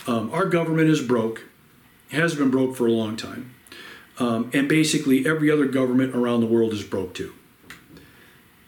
Um, 0.06 0.32
our 0.32 0.46
government 0.46 0.90
is 0.90 1.02
broke, 1.02 1.46
has 2.12 2.36
been 2.36 2.52
broke 2.52 2.76
for 2.76 2.86
a 2.86 2.92
long 2.92 3.16
time, 3.16 3.56
um, 4.20 4.52
and 4.54 4.70
basically 4.70 5.26
every 5.26 5.50
other 5.50 5.66
government 5.66 6.16
around 6.16 6.42
the 6.42 6.48
world 6.48 6.72
is 6.74 6.84
broke 6.84 7.16
too. 7.16 7.34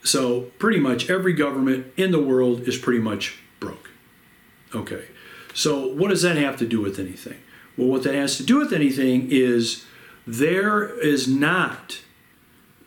So 0.04 0.42
pretty 0.60 0.80
much 0.80 1.10
every 1.10 1.34
government 1.34 1.92
in 1.98 2.12
the 2.12 2.22
world 2.22 2.68
is 2.68 2.78
pretty 2.78 3.00
much 3.00 3.38
broke. 3.60 3.90
Okay, 4.74 5.06
so 5.54 5.88
what 5.88 6.10
does 6.10 6.24
that 6.24 6.38
have 6.38 6.58
to 6.58 6.66
do 6.66 6.82
with 6.82 7.00
anything? 7.00 7.38
Well, 7.78 7.88
what 7.88 8.04
that 8.04 8.16
has 8.16 8.38
to 8.38 8.44
do 8.44 8.58
with 8.58 8.74
anything 8.74 9.28
is 9.30 9.86
there 10.28 10.88
is 11.00 11.28
not, 11.28 12.02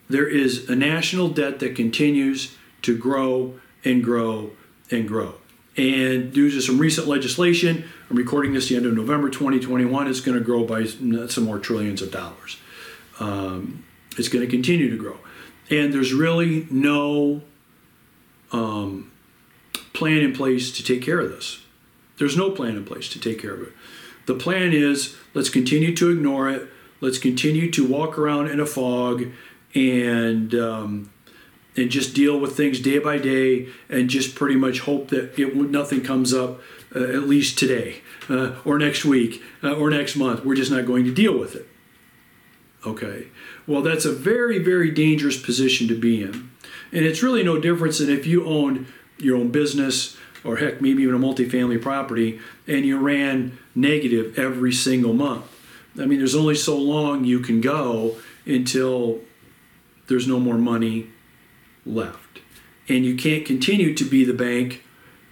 there 0.08 0.26
is 0.26 0.68
a 0.68 0.76
national 0.76 1.28
debt 1.28 1.60
that 1.60 1.76
continues 1.76 2.56
to 2.82 2.96
grow 2.96 3.58
and 3.84 4.02
grow 4.02 4.50
and 4.90 5.06
grow. 5.06 5.34
And 5.76 6.32
due 6.32 6.50
to 6.50 6.60
some 6.60 6.78
recent 6.78 7.06
legislation, 7.06 7.84
I'm 8.10 8.16
recording 8.16 8.52
this 8.52 8.68
the 8.68 8.76
end 8.76 8.86
of 8.86 8.94
November 8.94 9.30
2021, 9.30 10.08
it's 10.08 10.20
going 10.20 10.36
to 10.36 10.42
grow 10.42 10.64
by 10.64 10.84
some 10.84 11.44
more 11.44 11.60
trillions 11.60 12.02
of 12.02 12.10
dollars. 12.10 12.58
Um, 13.20 13.84
it's 14.16 14.28
going 14.28 14.44
to 14.44 14.50
continue 14.50 14.90
to 14.90 14.96
grow. 14.96 15.18
And 15.70 15.92
there's 15.92 16.12
really 16.12 16.66
no 16.70 17.42
um, 18.50 19.12
plan 19.92 20.18
in 20.18 20.32
place 20.32 20.72
to 20.72 20.82
take 20.82 21.02
care 21.02 21.20
of 21.20 21.30
this. 21.30 21.60
There's 22.18 22.36
no 22.36 22.50
plan 22.50 22.76
in 22.76 22.84
place 22.84 23.08
to 23.10 23.20
take 23.20 23.40
care 23.40 23.54
of 23.54 23.62
it. 23.62 23.72
The 24.26 24.34
plan 24.34 24.72
is 24.72 25.16
let's 25.34 25.50
continue 25.50 25.94
to 25.94 26.10
ignore 26.10 26.50
it 26.50 26.68
Let's 27.00 27.18
continue 27.18 27.70
to 27.70 27.86
walk 27.86 28.18
around 28.18 28.48
in 28.48 28.60
a 28.60 28.66
fog 28.66 29.26
and 29.74 30.54
um, 30.54 31.10
and 31.76 31.90
just 31.90 32.14
deal 32.14 32.38
with 32.40 32.56
things 32.56 32.80
day 32.80 32.98
by 32.98 33.18
day 33.18 33.68
and 33.88 34.10
just 34.10 34.34
pretty 34.34 34.56
much 34.56 34.80
hope 34.80 35.08
that 35.08 35.38
it 35.38 35.54
nothing 35.54 36.02
comes 36.02 36.34
up 36.34 36.60
uh, 36.94 37.04
at 37.04 37.28
least 37.28 37.58
today 37.58 38.00
uh, 38.28 38.56
or 38.64 38.78
next 38.78 39.04
week 39.04 39.42
uh, 39.62 39.74
or 39.74 39.90
next 39.90 40.16
month. 40.16 40.44
We're 40.44 40.56
just 40.56 40.72
not 40.72 40.86
going 40.86 41.04
to 41.04 41.14
deal 41.14 41.38
with 41.38 41.54
it. 41.54 41.68
Okay. 42.86 43.28
Well, 43.66 43.82
that's 43.82 44.04
a 44.04 44.12
very 44.12 44.58
very 44.58 44.90
dangerous 44.90 45.40
position 45.40 45.86
to 45.88 45.98
be 45.98 46.22
in, 46.22 46.50
and 46.92 47.04
it's 47.04 47.22
really 47.22 47.44
no 47.44 47.60
difference 47.60 47.98
than 47.98 48.10
if 48.10 48.26
you 48.26 48.44
owned 48.44 48.86
your 49.18 49.36
own 49.36 49.50
business 49.50 50.16
or 50.44 50.56
heck 50.56 50.80
maybe 50.80 51.02
even 51.02 51.14
a 51.14 51.18
multifamily 51.18 51.80
property 51.80 52.40
and 52.66 52.86
you 52.86 52.96
ran 52.96 53.58
negative 53.74 54.38
every 54.38 54.72
single 54.72 55.12
month 55.12 55.44
I 56.00 56.06
mean, 56.06 56.18
there's 56.18 56.34
only 56.34 56.54
so 56.54 56.76
long 56.76 57.24
you 57.24 57.40
can 57.40 57.60
go 57.60 58.16
until 58.46 59.20
there's 60.08 60.26
no 60.26 60.38
more 60.40 60.58
money 60.58 61.08
left. 61.86 62.40
And 62.88 63.04
you 63.04 63.16
can't 63.16 63.44
continue 63.44 63.94
to 63.94 64.04
be 64.04 64.24
the 64.24 64.32
bank 64.32 64.82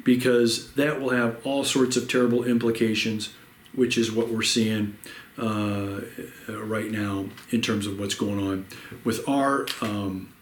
because 0.05 0.73
that 0.75 1.01
will 1.01 1.11
have 1.11 1.45
all 1.45 1.65
sorts 1.65 1.97
of 1.97 2.09
terrible 2.09 2.45
implications, 2.45 3.35
which 3.75 3.99
is 3.99 4.13
what 4.13 4.29
we're 4.29 4.43
seeing 4.43 4.97
uh, 5.39 6.01
right 6.49 6.91
now 6.91 7.27
in 7.51 7.61
terms 7.61 7.87
of 7.87 7.99
what's 7.99 8.15
going 8.15 8.39
on 8.39 8.67
with 9.05 9.29
our 9.29 9.67
um, 9.81 10.33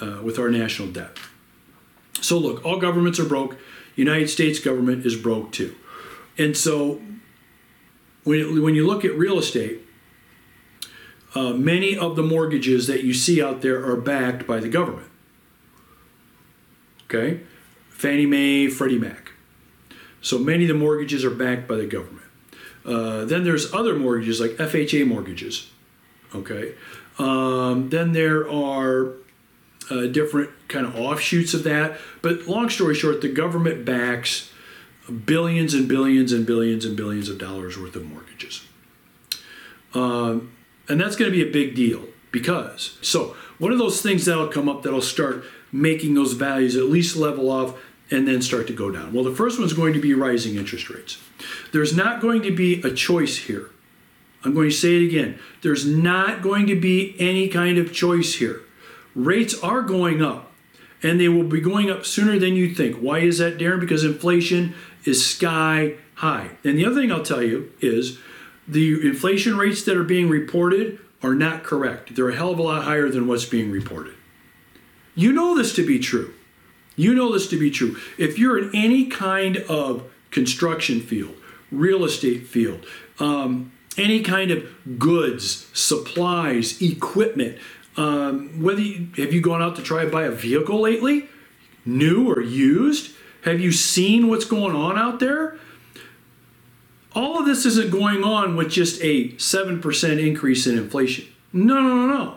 uh, 0.00 0.20
with 0.22 0.38
our 0.38 0.50
national 0.50 0.88
debt. 0.88 1.18
So 2.20 2.38
look, 2.38 2.64
all 2.64 2.80
governments 2.80 3.20
are 3.20 3.24
broke. 3.24 3.56
United 3.94 4.28
States 4.28 4.58
government 4.58 5.06
is 5.06 5.16
broke 5.16 5.52
too, 5.52 5.74
and 6.36 6.56
so 6.56 7.00
when, 8.24 8.62
when 8.62 8.74
you 8.74 8.86
look 8.86 9.04
at 9.04 9.16
real 9.16 9.38
estate, 9.38 9.80
uh, 11.34 11.52
many 11.52 11.96
of 11.96 12.16
the 12.16 12.22
mortgages 12.22 12.86
that 12.86 13.02
you 13.04 13.12
see 13.12 13.42
out 13.42 13.60
there 13.60 13.84
are 13.84 13.96
backed 13.96 14.46
by 14.46 14.60
the 14.60 14.68
government. 14.68 15.10
Okay? 17.04 17.40
Fannie 17.90 18.26
Mae, 18.26 18.68
Freddie 18.68 18.98
Mac. 18.98 19.32
So 20.20 20.38
many 20.38 20.64
of 20.64 20.68
the 20.68 20.74
mortgages 20.74 21.24
are 21.24 21.30
backed 21.30 21.68
by 21.68 21.76
the 21.76 21.86
government. 21.86 22.26
Uh, 22.84 23.24
then 23.24 23.44
there's 23.44 23.72
other 23.72 23.94
mortgages 23.94 24.40
like 24.40 24.52
FHA 24.52 25.06
mortgages. 25.06 25.70
Okay? 26.34 26.74
Um, 27.18 27.90
then 27.90 28.12
there 28.12 28.50
are 28.50 29.12
uh, 29.90 30.06
different 30.06 30.50
kind 30.68 30.86
of 30.86 30.96
offshoots 30.96 31.54
of 31.54 31.64
that. 31.64 31.98
But 32.22 32.46
long 32.46 32.70
story 32.70 32.94
short, 32.94 33.20
the 33.20 33.28
government 33.28 33.84
backs 33.84 34.50
billions 35.10 35.74
and 35.74 35.88
billions 35.88 36.32
and 36.32 36.46
billions 36.46 36.84
and 36.84 36.96
billions 36.96 37.28
of 37.28 37.38
dollars 37.38 37.78
worth 37.78 37.96
of 37.96 38.04
mortgages. 38.04 38.66
Um, 39.94 40.52
and 40.88 41.00
that's 41.00 41.16
going 41.16 41.30
to 41.30 41.36
be 41.36 41.48
a 41.48 41.52
big 41.52 41.74
deal 41.74 42.04
because. 42.30 42.98
So, 43.00 43.36
one 43.58 43.72
of 43.72 43.78
those 43.78 44.02
things 44.02 44.24
that'll 44.24 44.48
come 44.48 44.68
up 44.68 44.82
that'll 44.82 45.00
start 45.00 45.44
making 45.70 46.14
those 46.14 46.32
values 46.32 46.76
at 46.76 46.84
least 46.84 47.16
level 47.16 47.50
off 47.50 47.78
and 48.10 48.28
then 48.28 48.42
start 48.42 48.66
to 48.66 48.72
go 48.72 48.90
down. 48.90 49.12
Well, 49.12 49.24
the 49.24 49.34
first 49.34 49.58
one's 49.58 49.72
going 49.72 49.92
to 49.94 50.00
be 50.00 50.14
rising 50.14 50.56
interest 50.56 50.90
rates. 50.90 51.18
There's 51.72 51.96
not 51.96 52.20
going 52.20 52.42
to 52.42 52.54
be 52.54 52.82
a 52.82 52.92
choice 52.92 53.36
here. 53.38 53.70
I'm 54.44 54.52
going 54.52 54.68
to 54.68 54.74
say 54.74 54.96
it 54.96 55.06
again. 55.06 55.38
There's 55.62 55.86
not 55.86 56.42
going 56.42 56.66
to 56.66 56.78
be 56.78 57.16
any 57.18 57.48
kind 57.48 57.78
of 57.78 57.92
choice 57.92 58.34
here. 58.34 58.60
Rates 59.14 59.58
are 59.62 59.80
going 59.80 60.22
up, 60.22 60.52
and 61.02 61.18
they 61.18 61.28
will 61.28 61.44
be 61.44 61.60
going 61.60 61.90
up 61.90 62.04
sooner 62.04 62.38
than 62.38 62.54
you 62.54 62.74
think. 62.74 62.96
Why 62.96 63.20
is 63.20 63.38
that, 63.38 63.58
Darren? 63.58 63.80
Because 63.80 64.04
inflation 64.04 64.74
is 65.04 65.24
sky 65.24 65.94
high. 66.16 66.50
And 66.64 66.78
the 66.78 66.84
other 66.84 67.00
thing 67.00 67.12
I'll 67.12 67.22
tell 67.22 67.42
you 67.42 67.72
is 67.80 68.18
the 68.66 69.06
inflation 69.06 69.56
rates 69.56 69.82
that 69.84 69.96
are 69.96 70.04
being 70.04 70.28
reported 70.28 70.98
are 71.22 71.34
not 71.34 71.64
correct. 71.64 72.14
They're 72.14 72.28
a 72.28 72.36
hell 72.36 72.50
of 72.50 72.58
a 72.58 72.62
lot 72.62 72.84
higher 72.84 73.08
than 73.08 73.26
what's 73.26 73.44
being 73.44 73.70
reported. 73.70 74.14
You 75.14 75.32
know 75.32 75.56
this 75.56 75.74
to 75.76 75.86
be 75.86 75.98
true. 75.98 76.34
You 76.96 77.14
know 77.14 77.32
this 77.32 77.48
to 77.48 77.58
be 77.58 77.70
true. 77.70 77.96
If 78.18 78.38
you're 78.38 78.58
in 78.58 78.70
any 78.74 79.06
kind 79.06 79.58
of 79.68 80.10
construction 80.30 81.00
field, 81.00 81.34
real 81.70 82.04
estate 82.04 82.46
field, 82.46 82.86
um, 83.18 83.72
any 83.96 84.22
kind 84.22 84.50
of 84.50 84.98
goods, 84.98 85.68
supplies, 85.72 86.80
equipment, 86.82 87.58
um, 87.96 88.62
whether 88.62 88.80
you, 88.80 89.08
have 89.16 89.32
you 89.32 89.40
gone 89.40 89.62
out 89.62 89.76
to 89.76 89.82
try 89.82 90.04
to 90.04 90.10
buy 90.10 90.24
a 90.24 90.30
vehicle 90.30 90.80
lately, 90.80 91.28
new 91.84 92.30
or 92.30 92.40
used? 92.40 93.14
Have 93.44 93.60
you 93.60 93.72
seen 93.72 94.28
what's 94.28 94.46
going 94.46 94.74
on 94.74 94.98
out 94.98 95.20
there? 95.20 95.58
All 97.14 97.38
of 97.38 97.46
this 97.46 97.66
isn't 97.66 97.90
going 97.90 98.24
on 98.24 98.56
with 98.56 98.70
just 98.70 99.00
a 99.02 99.28
7% 99.30 100.26
increase 100.26 100.66
in 100.66 100.78
inflation. 100.78 101.26
No, 101.52 101.80
no, 101.80 101.94
no, 101.94 102.06
no. 102.06 102.36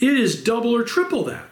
It 0.00 0.18
is 0.18 0.42
double 0.42 0.74
or 0.74 0.82
triple 0.82 1.24
that. 1.24 1.46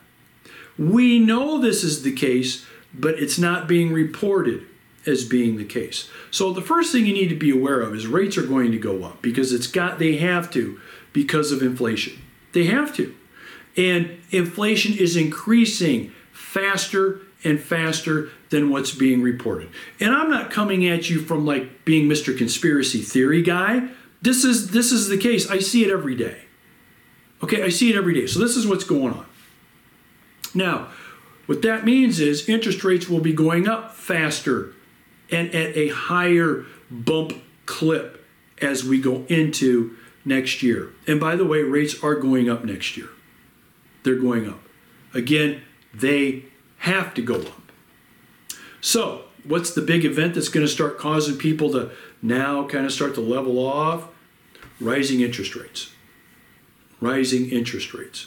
We 0.77 1.19
know 1.19 1.59
this 1.59 1.85
is 1.85 2.03
the 2.03 2.13
case, 2.13 2.67
but 2.93 3.19
it's 3.19 3.39
not 3.39 3.69
being 3.69 3.93
reported 3.93 4.67
as 5.07 5.25
being 5.25 5.57
the 5.57 5.65
case. 5.65 6.11
So 6.31 6.53
the 6.53 6.61
first 6.61 6.93
thing 6.93 7.07
you 7.07 7.15
need 7.15 7.29
to 7.29 7.37
be 7.37 7.51
aware 7.51 7.81
of 7.81 7.95
is 7.95 8.07
rates 8.07 8.37
are 8.37 8.47
going 8.47 8.73
to 8.73 8.79
go 8.79 9.05
up 9.05 9.23
because 9.23 9.53
it's 9.53 9.67
got 9.67 9.99
they 9.99 10.17
have 10.17 10.51
to 10.53 10.81
because 11.13 11.53
of 11.53 11.63
inflation. 11.63 12.21
They 12.53 12.65
have 12.65 12.95
to. 12.97 13.15
And 13.77 14.19
inflation 14.31 14.97
is 14.97 15.17
increasing 15.17 16.13
faster 16.33 17.21
and 17.45 17.61
faster 17.61 18.31
than 18.53 18.69
what's 18.71 18.93
being 18.93 19.23
reported. 19.23 19.69
And 19.99 20.15
I'm 20.15 20.31
not 20.31 20.51
coming 20.51 20.87
at 20.87 21.11
you 21.11 21.21
from 21.21 21.45
like 21.45 21.85
being 21.85 22.09
Mr. 22.09 22.37
Conspiracy 22.37 23.01
Theory 23.01 23.43
guy. 23.43 23.89
This 24.21 24.45
is 24.45 24.71
this 24.71 24.93
is 24.93 25.09
the 25.09 25.19
case. 25.19 25.51
I 25.51 25.59
see 25.59 25.85
it 25.85 25.91
every 25.91 26.15
day. 26.15 26.43
Okay, 27.43 27.65
I 27.65 27.71
see 27.71 27.91
it 27.91 27.97
every 27.97 28.15
day. 28.15 28.27
So 28.29 28.39
this 28.39 28.57
is 28.57 28.67
what's 28.67 28.85
going 28.85 29.15
on. 29.15 29.27
Now, 30.55 30.89
what 31.47 31.63
that 31.63 31.85
means 31.85 32.21
is 32.21 32.49
interest 32.49 32.85
rates 32.85 33.09
will 33.09 33.21
be 33.21 33.33
going 33.33 33.67
up 33.67 33.97
faster 33.97 34.75
and 35.31 35.53
at 35.55 35.77
a 35.77 35.89
higher 35.89 36.67
bump 36.91 37.33
clip 37.67 38.25
as 38.61 38.85
we 38.85 39.01
go 39.01 39.25
into 39.29 39.97
next 40.25 40.63
year. 40.63 40.91
And 41.07 41.19
by 41.19 41.37
the 41.37 41.45
way, 41.47 41.63
rates 41.63 42.05
are 42.05 42.15
going 42.15 42.49
up 42.51 42.65
next 42.65 42.97
year. 42.97 43.09
They're 44.05 44.15
going 44.15 44.47
up. 44.47 44.61
Again, 45.15 45.63
they 45.95 46.45
have 46.79 47.15
to 47.15 47.23
go 47.23 47.37
up. 47.37 47.62
So, 48.83 49.23
what's 49.45 49.71
the 49.71 49.81
big 49.81 50.05
event 50.05 50.35
that's 50.35 50.49
going 50.49 50.67
to 50.67 50.71
start 50.71 50.99
causing 50.99 51.39
people 51.39 51.71
to 51.71 51.93
now 52.21 52.67
kind 52.67 52.85
of 52.85 52.93
start 52.93 53.15
to 53.15 53.21
level 53.21 53.59
off? 53.65 54.09
Rising 54.81 55.21
interest 55.21 55.55
rates. 55.55 55.93
Rising 57.01 57.49
interest 57.49 57.95
rates. 57.95 58.27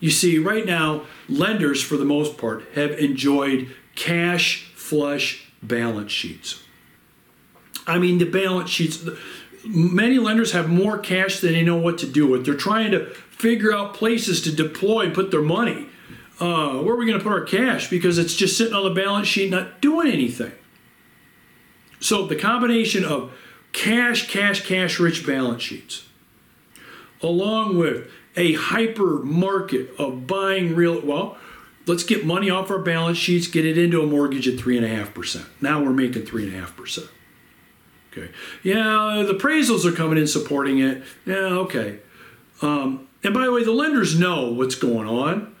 You 0.00 0.10
see, 0.10 0.38
right 0.38 0.64
now, 0.64 1.02
lenders, 1.28 1.82
for 1.82 1.98
the 1.98 2.06
most 2.06 2.38
part, 2.38 2.64
have 2.74 2.92
enjoyed 2.92 3.74
cash 3.94 4.72
flush 4.74 5.46
balance 5.62 6.10
sheets. 6.10 6.62
I 7.86 7.98
mean, 7.98 8.16
the 8.16 8.24
balance 8.24 8.70
sheets, 8.70 9.06
many 9.66 10.18
lenders 10.18 10.52
have 10.52 10.70
more 10.70 10.96
cash 10.98 11.40
than 11.40 11.52
they 11.52 11.62
know 11.62 11.76
what 11.76 11.98
to 11.98 12.06
do 12.06 12.26
with. 12.26 12.46
They're 12.46 12.54
trying 12.54 12.92
to 12.92 13.10
figure 13.10 13.74
out 13.74 13.92
places 13.92 14.40
to 14.42 14.52
deploy 14.52 15.04
and 15.04 15.14
put 15.14 15.30
their 15.30 15.42
money. 15.42 15.88
Uh, 16.42 16.82
where 16.82 16.96
are 16.96 16.98
we 16.98 17.06
going 17.06 17.16
to 17.16 17.22
put 17.22 17.32
our 17.32 17.44
cash? 17.44 17.88
Because 17.88 18.18
it's 18.18 18.34
just 18.34 18.58
sitting 18.58 18.74
on 18.74 18.82
the 18.82 18.90
balance 18.90 19.28
sheet, 19.28 19.48
not 19.48 19.80
doing 19.80 20.10
anything. 20.10 20.50
So 22.00 22.26
the 22.26 22.34
combination 22.34 23.04
of 23.04 23.32
cash, 23.70 24.28
cash, 24.28 24.66
cash 24.66 24.98
rich 24.98 25.24
balance 25.24 25.62
sheets, 25.62 26.04
along 27.22 27.78
with 27.78 28.10
a 28.34 28.54
hyper 28.54 29.20
market 29.22 29.90
of 30.00 30.26
buying 30.26 30.74
real, 30.74 31.00
well, 31.02 31.38
let's 31.86 32.02
get 32.02 32.26
money 32.26 32.50
off 32.50 32.72
our 32.72 32.80
balance 32.80 33.18
sheets, 33.18 33.46
get 33.46 33.64
it 33.64 33.78
into 33.78 34.02
a 34.02 34.06
mortgage 34.08 34.48
at 34.48 34.54
3.5%. 34.54 35.46
Now 35.60 35.80
we're 35.80 35.92
making 35.92 36.22
3.5%. 36.22 37.08
Okay. 38.10 38.32
Yeah, 38.64 39.22
the 39.24 39.34
appraisals 39.34 39.84
are 39.84 39.92
coming 39.92 40.18
in 40.18 40.26
supporting 40.26 40.80
it. 40.80 41.04
Yeah, 41.24 41.34
okay. 41.34 42.00
Um, 42.62 43.06
and 43.22 43.32
by 43.32 43.44
the 43.44 43.52
way, 43.52 43.62
the 43.62 43.70
lenders 43.70 44.18
know 44.18 44.50
what's 44.50 44.74
going 44.74 45.06
on. 45.06 45.51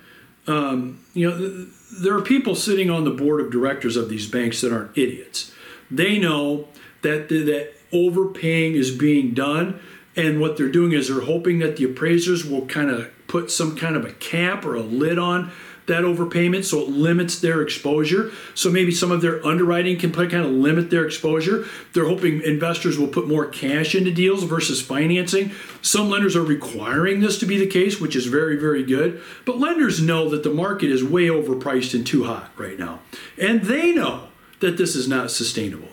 Um, 0.46 1.04
you 1.14 1.30
know, 1.30 1.38
th- 1.38 1.68
there 2.02 2.16
are 2.16 2.22
people 2.22 2.54
sitting 2.54 2.90
on 2.90 3.04
the 3.04 3.10
board 3.10 3.40
of 3.40 3.50
directors 3.50 3.96
of 3.96 4.08
these 4.08 4.28
banks 4.28 4.60
that 4.60 4.72
aren't 4.72 4.96
idiots. 4.96 5.52
They 5.90 6.18
know 6.18 6.68
that 7.02 7.28
that 7.28 7.74
overpaying 7.92 8.74
is 8.74 8.90
being 8.90 9.34
done, 9.34 9.80
and 10.16 10.40
what 10.40 10.56
they're 10.56 10.68
doing 10.68 10.92
is 10.92 11.08
they're 11.08 11.26
hoping 11.26 11.58
that 11.60 11.76
the 11.76 11.84
appraisers 11.84 12.44
will 12.44 12.66
kind 12.66 12.90
of 12.90 13.10
put 13.26 13.50
some 13.50 13.76
kind 13.76 13.96
of 13.96 14.04
a 14.04 14.12
cap 14.12 14.64
or 14.64 14.74
a 14.74 14.82
lid 14.82 15.18
on 15.18 15.50
that 15.92 16.04
overpayment 16.04 16.64
so 16.64 16.80
it 16.80 16.88
limits 16.88 17.38
their 17.38 17.62
exposure. 17.62 18.32
So 18.54 18.70
maybe 18.70 18.90
some 18.90 19.12
of 19.12 19.20
their 19.20 19.44
underwriting 19.46 19.98
can 19.98 20.12
kind 20.12 20.34
of 20.34 20.50
limit 20.50 20.90
their 20.90 21.04
exposure. 21.04 21.66
They're 21.92 22.08
hoping 22.08 22.42
investors 22.42 22.98
will 22.98 23.08
put 23.08 23.28
more 23.28 23.46
cash 23.46 23.94
into 23.94 24.10
deals 24.10 24.44
versus 24.44 24.82
financing. 24.82 25.52
Some 25.82 26.08
lenders 26.08 26.34
are 26.34 26.42
requiring 26.42 27.20
this 27.20 27.38
to 27.38 27.46
be 27.46 27.58
the 27.58 27.66
case, 27.66 28.00
which 28.00 28.16
is 28.16 28.26
very, 28.26 28.56
very 28.56 28.82
good. 28.82 29.20
But 29.44 29.58
lenders 29.58 30.02
know 30.02 30.28
that 30.30 30.42
the 30.42 30.50
market 30.50 30.90
is 30.90 31.04
way 31.04 31.26
overpriced 31.26 31.94
and 31.94 32.06
too 32.06 32.24
hot 32.24 32.50
right 32.56 32.78
now. 32.78 33.00
And 33.40 33.62
they 33.62 33.92
know 33.92 34.28
that 34.60 34.76
this 34.76 34.96
is 34.96 35.06
not 35.06 35.30
sustainable. 35.30 35.88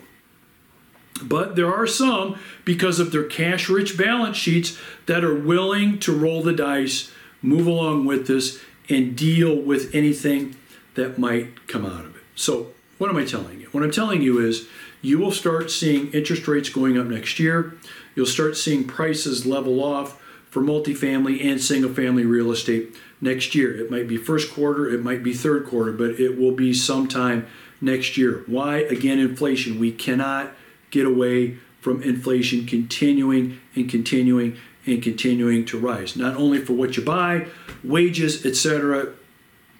But 1.22 1.56
there 1.56 1.72
are 1.72 1.86
some, 1.86 2.38
because 2.64 2.98
of 2.98 3.12
their 3.12 3.24
cash 3.24 3.68
rich 3.68 3.98
balance 3.98 4.36
sheets, 4.36 4.78
that 5.06 5.24
are 5.24 5.34
willing 5.34 5.98
to 6.00 6.16
roll 6.16 6.42
the 6.42 6.52
dice, 6.52 7.12
move 7.42 7.66
along 7.66 8.06
with 8.06 8.26
this, 8.26 8.60
and 8.90 9.16
deal 9.16 9.56
with 9.56 9.94
anything 9.94 10.56
that 10.94 11.18
might 11.18 11.66
come 11.68 11.86
out 11.86 12.04
of 12.04 12.16
it. 12.16 12.22
So, 12.34 12.68
what 12.98 13.08
am 13.08 13.16
I 13.16 13.24
telling 13.24 13.60
you? 13.60 13.68
What 13.68 13.82
I'm 13.82 13.90
telling 13.90 14.20
you 14.20 14.38
is 14.38 14.68
you 15.00 15.18
will 15.18 15.32
start 15.32 15.70
seeing 15.70 16.12
interest 16.12 16.46
rates 16.46 16.68
going 16.68 16.98
up 16.98 17.06
next 17.06 17.38
year. 17.38 17.74
You'll 18.14 18.26
start 18.26 18.56
seeing 18.56 18.84
prices 18.84 19.46
level 19.46 19.82
off 19.82 20.20
for 20.50 20.60
multifamily 20.60 21.42
and 21.42 21.60
single 21.60 21.94
family 21.94 22.26
real 22.26 22.50
estate 22.50 22.94
next 23.20 23.54
year. 23.54 23.74
It 23.74 23.90
might 23.90 24.08
be 24.08 24.16
first 24.16 24.52
quarter, 24.52 24.92
it 24.92 25.02
might 25.02 25.22
be 25.22 25.32
third 25.32 25.66
quarter, 25.66 25.92
but 25.92 26.20
it 26.20 26.38
will 26.38 26.52
be 26.52 26.74
sometime 26.74 27.46
next 27.80 28.18
year. 28.18 28.42
Why? 28.46 28.78
Again, 28.78 29.18
inflation. 29.18 29.78
We 29.78 29.92
cannot 29.92 30.50
get 30.90 31.06
away 31.06 31.58
from 31.80 32.02
inflation 32.02 32.66
continuing 32.66 33.60
and 33.74 33.88
continuing 33.88 34.58
and 34.86 35.02
continuing 35.02 35.64
to 35.66 35.78
rise. 35.78 36.16
Not 36.16 36.36
only 36.36 36.58
for 36.58 36.72
what 36.72 36.96
you 36.96 37.04
buy, 37.04 37.46
wages, 37.84 38.44
etc. 38.44 39.12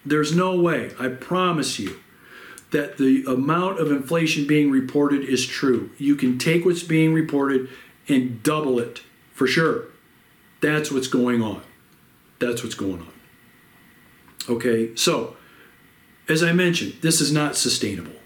There's 0.04 0.34
no 0.34 0.60
way, 0.60 0.92
I 0.98 1.08
promise 1.08 1.78
you, 1.78 2.00
that 2.70 2.98
the 2.98 3.24
amount 3.26 3.80
of 3.80 3.90
inflation 3.90 4.46
being 4.46 4.70
reported 4.70 5.24
is 5.24 5.46
true. 5.46 5.90
You 5.98 6.14
can 6.14 6.38
take 6.38 6.64
what's 6.64 6.82
being 6.82 7.12
reported 7.12 7.68
and 8.08 8.42
double 8.42 8.78
it 8.78 9.02
for 9.32 9.46
sure. 9.46 9.86
That's 10.60 10.90
what's 10.90 11.08
going 11.08 11.42
on. 11.42 11.62
That's 12.38 12.62
what's 12.62 12.74
going 12.74 13.00
on. 13.00 13.12
Okay, 14.48 14.94
so 14.94 15.36
as 16.28 16.42
I 16.42 16.52
mentioned, 16.52 16.94
this 17.00 17.20
is 17.20 17.32
not 17.32 17.56
sustainable, 17.56 18.16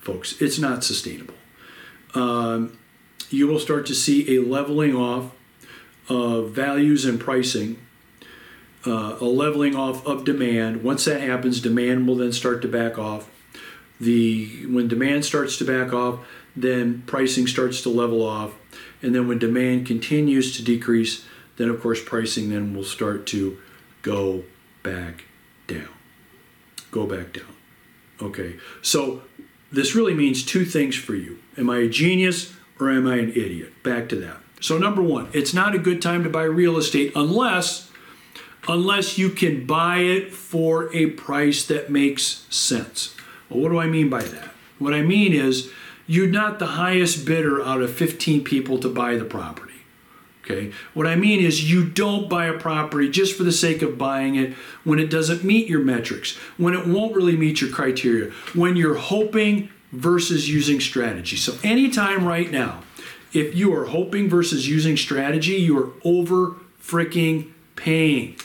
folks. 0.00 0.40
It's 0.40 0.58
not 0.58 0.82
sustainable. 0.82 1.34
Um, 2.14 2.78
you 3.30 3.46
will 3.46 3.58
start 3.58 3.86
to 3.86 3.94
see 3.94 4.36
a 4.36 4.42
leveling 4.42 4.94
off 4.94 5.32
of 6.08 6.50
values 6.50 7.04
and 7.04 7.18
pricing, 7.20 7.78
uh, 8.86 9.16
a 9.20 9.24
leveling 9.24 9.74
off 9.74 10.06
of 10.06 10.24
demand. 10.24 10.82
Once 10.82 11.04
that 11.06 11.20
happens, 11.20 11.60
demand 11.60 12.06
will 12.06 12.16
then 12.16 12.32
start 12.32 12.62
to 12.62 12.68
back 12.68 12.98
off. 12.98 13.30
The 14.00 14.66
when 14.66 14.88
demand 14.88 15.24
starts 15.24 15.56
to 15.58 15.64
back 15.64 15.92
off, 15.92 16.20
then 16.56 17.02
pricing 17.06 17.46
starts 17.46 17.82
to 17.82 17.88
level 17.88 18.22
off, 18.22 18.54
and 19.02 19.14
then 19.14 19.28
when 19.28 19.38
demand 19.38 19.86
continues 19.86 20.56
to 20.56 20.64
decrease, 20.64 21.24
then 21.56 21.68
of 21.68 21.80
course 21.80 22.02
pricing 22.02 22.50
then 22.50 22.74
will 22.74 22.84
start 22.84 23.26
to 23.28 23.58
go 24.02 24.44
back 24.82 25.24
down. 25.66 25.88
Go 26.90 27.06
back 27.06 27.32
down. 27.32 27.54
Okay, 28.20 28.56
so 28.82 29.22
this 29.72 29.94
really 29.94 30.14
means 30.14 30.44
two 30.44 30.64
things 30.64 30.94
for 30.94 31.14
you. 31.14 31.38
Am 31.56 31.68
I 31.70 31.78
a 31.78 31.88
genius 31.88 32.54
or 32.78 32.90
am 32.90 33.06
I 33.06 33.16
an 33.16 33.30
idiot? 33.30 33.82
Back 33.82 34.08
to 34.10 34.16
that. 34.16 34.43
So, 34.64 34.78
number 34.78 35.02
one, 35.02 35.28
it's 35.34 35.52
not 35.52 35.74
a 35.74 35.78
good 35.78 36.00
time 36.00 36.24
to 36.24 36.30
buy 36.30 36.44
real 36.44 36.78
estate 36.78 37.12
unless 37.14 37.90
unless 38.66 39.18
you 39.18 39.28
can 39.28 39.66
buy 39.66 39.98
it 39.98 40.32
for 40.32 40.90
a 40.96 41.10
price 41.10 41.66
that 41.66 41.90
makes 41.90 42.46
sense. 42.48 43.14
Well, 43.50 43.60
what 43.60 43.68
do 43.68 43.78
I 43.78 43.88
mean 43.88 44.08
by 44.08 44.22
that? 44.22 44.54
What 44.78 44.94
I 44.94 45.02
mean 45.02 45.34
is 45.34 45.70
you're 46.06 46.28
not 46.28 46.60
the 46.60 46.78
highest 46.80 47.26
bidder 47.26 47.62
out 47.62 47.82
of 47.82 47.92
15 47.92 48.42
people 48.42 48.78
to 48.78 48.88
buy 48.88 49.16
the 49.16 49.26
property. 49.26 49.74
Okay. 50.42 50.72
What 50.94 51.06
I 51.06 51.14
mean 51.14 51.44
is 51.44 51.70
you 51.70 51.84
don't 51.86 52.30
buy 52.30 52.46
a 52.46 52.58
property 52.58 53.10
just 53.10 53.36
for 53.36 53.42
the 53.42 53.52
sake 53.52 53.82
of 53.82 53.98
buying 53.98 54.34
it 54.34 54.54
when 54.82 54.98
it 54.98 55.10
doesn't 55.10 55.44
meet 55.44 55.68
your 55.68 55.80
metrics, 55.80 56.38
when 56.56 56.72
it 56.72 56.86
won't 56.86 57.14
really 57.14 57.36
meet 57.36 57.60
your 57.60 57.68
criteria, 57.68 58.30
when 58.54 58.76
you're 58.76 58.94
hoping 58.94 59.68
versus 59.92 60.48
using 60.48 60.80
strategy. 60.80 61.36
So 61.36 61.54
anytime 61.62 62.26
right 62.26 62.50
now, 62.50 62.83
if 63.34 63.54
you 63.54 63.74
are 63.74 63.86
hoping 63.86 64.28
versus 64.28 64.68
using 64.68 64.96
strategy, 64.96 65.56
you 65.56 65.76
are 65.78 65.90
over 66.04 66.56
freaking 66.80 67.50
paying. 67.76 68.36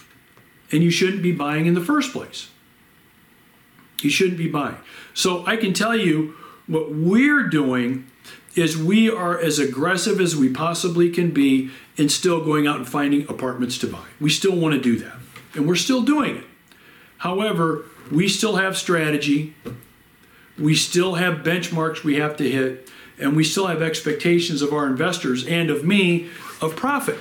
And 0.71 0.83
you 0.83 0.89
shouldn't 0.89 1.21
be 1.21 1.31
buying 1.31 1.67
in 1.67 1.75
the 1.75 1.81
first 1.81 2.11
place. 2.11 2.49
You 4.01 4.09
shouldn't 4.09 4.37
be 4.37 4.47
buying. 4.47 4.77
So 5.13 5.45
I 5.45 5.57
can 5.57 5.73
tell 5.73 5.95
you 5.95 6.35
what 6.67 6.91
we're 6.91 7.43
doing 7.43 8.07
is 8.55 8.77
we 8.77 9.09
are 9.09 9.39
as 9.39 9.59
aggressive 9.59 10.19
as 10.19 10.35
we 10.35 10.49
possibly 10.49 11.09
can 11.09 11.31
be 11.31 11.69
and 11.97 12.11
still 12.11 12.43
going 12.43 12.67
out 12.67 12.77
and 12.77 12.87
finding 12.87 13.29
apartments 13.29 13.77
to 13.79 13.87
buy. 13.87 14.05
We 14.19 14.29
still 14.29 14.55
want 14.55 14.73
to 14.73 14.81
do 14.81 14.97
that. 14.99 15.17
And 15.53 15.67
we're 15.67 15.75
still 15.75 16.01
doing 16.01 16.37
it. 16.37 16.45
However, 17.19 17.85
we 18.11 18.27
still 18.27 18.55
have 18.55 18.77
strategy. 18.77 19.53
We 20.57 20.75
still 20.75 21.15
have 21.15 21.39
benchmarks 21.39 22.03
we 22.03 22.15
have 22.15 22.37
to 22.37 22.49
hit. 22.49 22.89
And 23.19 23.35
we 23.35 23.43
still 23.43 23.67
have 23.67 23.81
expectations 23.81 24.61
of 24.61 24.73
our 24.73 24.87
investors 24.87 25.45
and 25.45 25.69
of 25.69 25.83
me 25.83 26.29
of 26.61 26.75
profit 26.75 27.17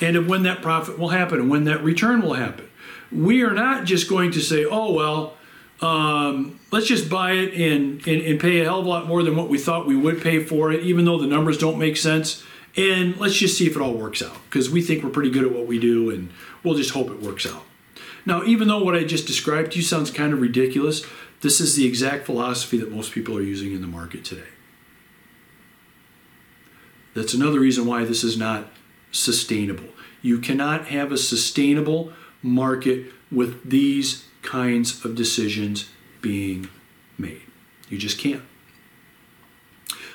and 0.00 0.16
of 0.16 0.26
when 0.26 0.42
that 0.42 0.62
profit 0.62 0.98
will 0.98 1.10
happen 1.10 1.40
and 1.40 1.50
when 1.50 1.64
that 1.64 1.82
return 1.82 2.22
will 2.22 2.34
happen. 2.34 2.68
We 3.10 3.42
are 3.42 3.52
not 3.52 3.84
just 3.84 4.08
going 4.08 4.32
to 4.32 4.40
say, 4.40 4.64
oh, 4.64 4.92
well, 4.92 5.36
um, 5.80 6.60
let's 6.70 6.86
just 6.86 7.10
buy 7.10 7.32
it 7.32 7.52
and, 7.54 8.06
and, 8.06 8.22
and 8.22 8.40
pay 8.40 8.60
a 8.60 8.64
hell 8.64 8.80
of 8.80 8.86
a 8.86 8.88
lot 8.88 9.06
more 9.06 9.22
than 9.22 9.36
what 9.36 9.48
we 9.48 9.58
thought 9.58 9.86
we 9.86 9.96
would 9.96 10.22
pay 10.22 10.42
for 10.42 10.72
it, 10.72 10.82
even 10.82 11.04
though 11.04 11.18
the 11.18 11.26
numbers 11.26 11.58
don't 11.58 11.78
make 11.78 11.96
sense. 11.96 12.42
And 12.76 13.18
let's 13.18 13.34
just 13.34 13.58
see 13.58 13.66
if 13.66 13.76
it 13.76 13.82
all 13.82 13.92
works 13.92 14.22
out 14.22 14.36
because 14.48 14.70
we 14.70 14.80
think 14.80 15.04
we're 15.04 15.10
pretty 15.10 15.30
good 15.30 15.44
at 15.44 15.52
what 15.52 15.66
we 15.66 15.78
do 15.78 16.10
and 16.10 16.30
we'll 16.62 16.74
just 16.74 16.90
hope 16.90 17.10
it 17.10 17.20
works 17.20 17.46
out. 17.46 17.64
Now, 18.24 18.44
even 18.44 18.68
though 18.68 18.82
what 18.82 18.94
I 18.94 19.04
just 19.04 19.26
described 19.26 19.72
to 19.72 19.78
you 19.78 19.82
sounds 19.82 20.10
kind 20.10 20.32
of 20.32 20.40
ridiculous, 20.40 21.04
this 21.40 21.60
is 21.60 21.74
the 21.74 21.86
exact 21.86 22.24
philosophy 22.24 22.78
that 22.78 22.90
most 22.90 23.12
people 23.12 23.36
are 23.36 23.42
using 23.42 23.72
in 23.72 23.82
the 23.82 23.88
market 23.88 24.24
today. 24.24 24.46
That's 27.14 27.34
another 27.34 27.60
reason 27.60 27.86
why 27.86 28.04
this 28.04 28.24
is 28.24 28.36
not 28.36 28.68
sustainable. 29.10 29.88
You 30.22 30.38
cannot 30.38 30.86
have 30.86 31.12
a 31.12 31.18
sustainable 31.18 32.12
market 32.42 33.06
with 33.30 33.68
these 33.68 34.26
kinds 34.42 35.04
of 35.04 35.14
decisions 35.14 35.90
being 36.20 36.68
made. 37.18 37.42
You 37.88 37.98
just 37.98 38.18
can't. 38.18 38.42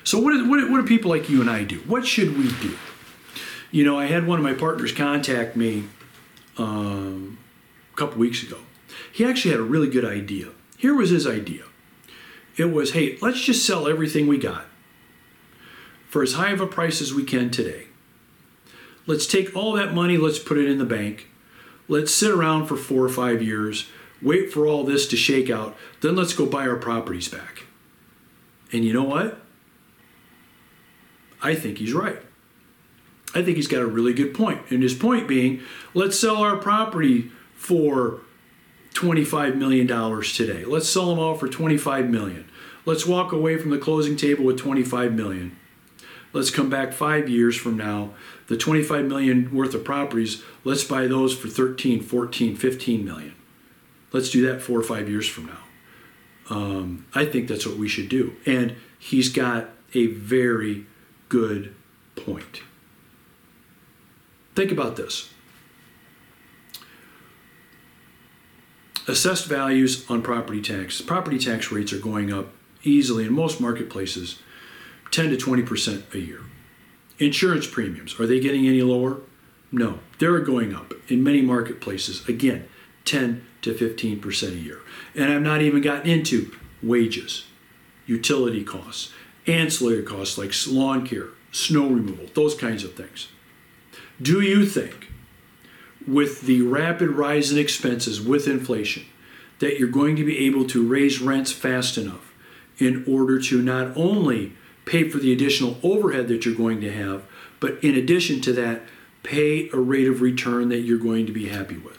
So, 0.04 0.20
what 0.20 0.32
do, 0.32 0.50
what, 0.50 0.70
what 0.72 0.82
do 0.82 0.88
people 0.88 1.12
like 1.12 1.30
you 1.30 1.42
and 1.42 1.50
I 1.50 1.64
do? 1.64 1.80
What 1.80 2.08
should 2.08 2.38
we 2.38 2.50
do? 2.62 2.78
You 3.72 3.84
know, 3.84 4.00
I 4.00 4.06
had 4.06 4.26
one 4.26 4.40
of 4.40 4.44
my 4.44 4.54
partners 4.54 4.92
contact 4.94 5.56
me 5.56 5.84
um, 6.58 7.38
a 7.94 7.98
couple 7.98 8.18
weeks 8.18 8.42
ago. 8.42 8.58
He 9.12 9.26
actually 9.26 9.52
had 9.52 9.60
a 9.60 9.64
really 9.64 9.90
good 9.90 10.06
idea. 10.06 10.48
Here 10.78 10.96
was 10.96 11.10
his 11.10 11.28
idea 11.28 11.64
it 12.58 12.72
was 12.74 12.92
hey, 12.92 13.18
let's 13.22 13.40
just 13.40 13.66
sell 13.66 13.88
everything 13.88 14.28
we 14.28 14.38
got 14.38 14.66
for 16.08 16.24
as 16.24 16.34
high 16.34 16.52
of 16.52 16.62
a 16.62 16.68
price 16.68 17.02
as 17.02 17.14
we 17.14 17.24
can 17.24 17.50
today. 17.50 17.88
Let's 19.06 19.28
take 19.28 19.56
all 19.56 19.74
that 19.74 19.94
money, 19.94 20.18
let's 20.18 20.40
put 20.40 20.58
it 20.58 20.70
in 20.70 20.78
the 20.78 20.86
bank. 20.86 21.28
Let's 21.88 22.14
sit 22.14 22.32
around 22.32 22.68
for 22.68 22.76
four 22.76 23.04
or 23.04 23.10
five 23.10 23.42
years 23.42 23.88
wait 24.22 24.52
for 24.52 24.68
all 24.68 24.84
this 24.84 25.08
to 25.08 25.18
shake 25.18 25.50
out, 25.50 25.76
then 26.02 26.16
let's 26.16 26.34
go 26.34 26.46
buy 26.46 26.68
our 26.68 26.76
properties 26.76 27.28
back. 27.28 27.66
And 28.72 28.84
you 28.84 28.94
know 28.94 29.04
what? 29.04 29.40
I 31.42 31.56
think 31.56 31.78
he's 31.78 31.94
right. 31.94 32.20
I 33.36 33.44
think 33.44 33.58
he's 33.58 33.68
got 33.68 33.82
a 33.82 33.88
really 33.88 34.14
good 34.14 34.34
point. 34.34 34.62
And 34.70 34.82
his 34.82 34.94
point 34.94 35.28
being, 35.28 35.62
let's 35.94 36.20
sell 36.20 36.38
our 36.38 36.58
property 36.58 37.32
for 37.54 38.22
$25 38.94 39.56
million 39.56 39.88
today. 40.24 40.66
Let's 40.66 40.90
sell 40.90 41.10
them 41.10 41.20
all 41.20 41.36
for 41.36 41.48
25 41.48 42.10
million. 42.10 42.50
Let's 42.86 43.06
walk 43.06 43.32
away 43.32 43.58
from 43.58 43.70
the 43.70 43.78
closing 43.78 44.16
table 44.16 44.44
with 44.44 44.60
$25 44.60 45.14
million. 45.14 45.58
Let's 46.38 46.52
come 46.52 46.70
back 46.70 46.94
five 46.94 47.28
years 47.28 47.56
from 47.56 47.78
now. 47.78 48.12
The 48.46 48.58
25 48.58 49.06
million 49.06 49.52
worth 49.52 49.74
of 49.74 49.84
properties, 49.84 50.44
let's 50.64 50.84
buy 50.84 51.08
those 51.08 51.36
for 51.36 51.48
13, 51.48 52.04
14, 52.04 52.56
15 52.56 53.04
million. 53.04 53.34
Let's 54.14 54.30
do 54.30 54.46
that 54.46 54.62
four 54.62 54.80
or 54.80 54.84
five 54.84 55.10
years 55.10 55.28
from 55.28 55.48
now. 55.48 55.58
Um, 56.52 57.08
I 57.16 57.26
think 57.26 57.48
that's 57.48 57.66
what 57.66 57.78
we 57.78 57.88
should 57.88 58.08
do. 58.08 58.36
And 58.46 58.76
he's 59.00 59.30
got 59.30 59.70
a 59.96 60.06
very 60.06 60.86
good 61.28 61.74
point. 62.16 62.62
Think 64.54 64.72
about 64.72 64.96
this 64.96 65.32
assessed 69.08 69.48
values 69.48 70.06
on 70.08 70.22
property 70.22 70.62
tax. 70.62 71.02
Property 71.02 71.40
tax 71.40 71.72
rates 71.72 71.92
are 71.94 72.00
going 72.00 72.32
up 72.32 72.50
easily 72.84 73.26
in 73.26 73.34
most 73.34 73.60
marketplaces 73.60 74.38
10 75.12 75.30
to 75.30 75.38
20% 75.38 76.14
a 76.14 76.20
year. 76.20 76.42
Insurance 77.20 77.68
premiums, 77.68 78.20
are 78.20 78.28
they 78.28 78.40
getting 78.40 78.68
any 78.68 78.82
lower? 78.82 79.22
No, 79.72 80.00
they're 80.20 80.40
going 80.40 80.74
up 80.74 80.94
in 81.08 81.24
many 81.24 81.42
marketplaces. 81.42 82.28
Again, 82.28 82.68
10 83.06 83.46
to 83.64 83.74
15% 83.74 84.52
a 84.52 84.56
year. 84.56 84.80
And 85.16 85.32
I've 85.32 85.42
not 85.42 85.62
even 85.62 85.82
gotten 85.82 86.10
into 86.10 86.52
wages, 86.84 87.46
utility 88.06 88.64
costs, 88.64 89.12
ancillary 89.48 90.04
costs 90.04 90.38
like 90.38 90.54
lawn 90.68 91.08
care, 91.08 91.30
snow 91.52 91.88
removal, 91.88 92.28
those 92.34 92.56
kinds 92.56 92.84
of 92.84 92.94
things. 92.94 93.30
Do 94.22 94.42
you 94.42 94.66
think, 94.66 95.12
with 96.08 96.42
the 96.42 96.62
rapid 96.62 97.10
rise 97.10 97.52
in 97.52 97.58
expenses 97.58 98.22
with 98.22 98.48
inflation, 98.48 99.06
that 99.60 99.80
you're 99.80 99.90
going 99.90 100.16
to 100.16 100.24
be 100.24 100.46
able 100.46 100.66
to 100.68 100.88
raise 100.88 101.20
rents 101.20 101.52
fast 101.52 101.98
enough 101.98 102.34
in 102.78 103.04
order 103.08 103.40
to 103.42 103.62
not 103.62 103.96
only 103.98 104.54
pay 104.88 105.10
for 105.10 105.18
the 105.20 105.32
additional 105.34 105.78
overhead 105.84 106.28
that 106.30 106.46
you're 106.46 106.56
going 106.56 106.82
to 106.82 106.92
have, 106.92 107.24
but 107.60 107.84
in 107.84 107.96
addition 107.96 108.42
to 108.42 108.54
that, 108.54 108.82
pay 109.24 109.70
a 109.70 109.78
rate 109.78 110.08
of 110.08 110.22
return 110.22 110.70
that 110.70 110.80
you're 110.80 110.98
going 110.98 111.26
to 111.26 111.32
be 111.32 111.50
happy 111.50 111.78
with? 111.78 111.98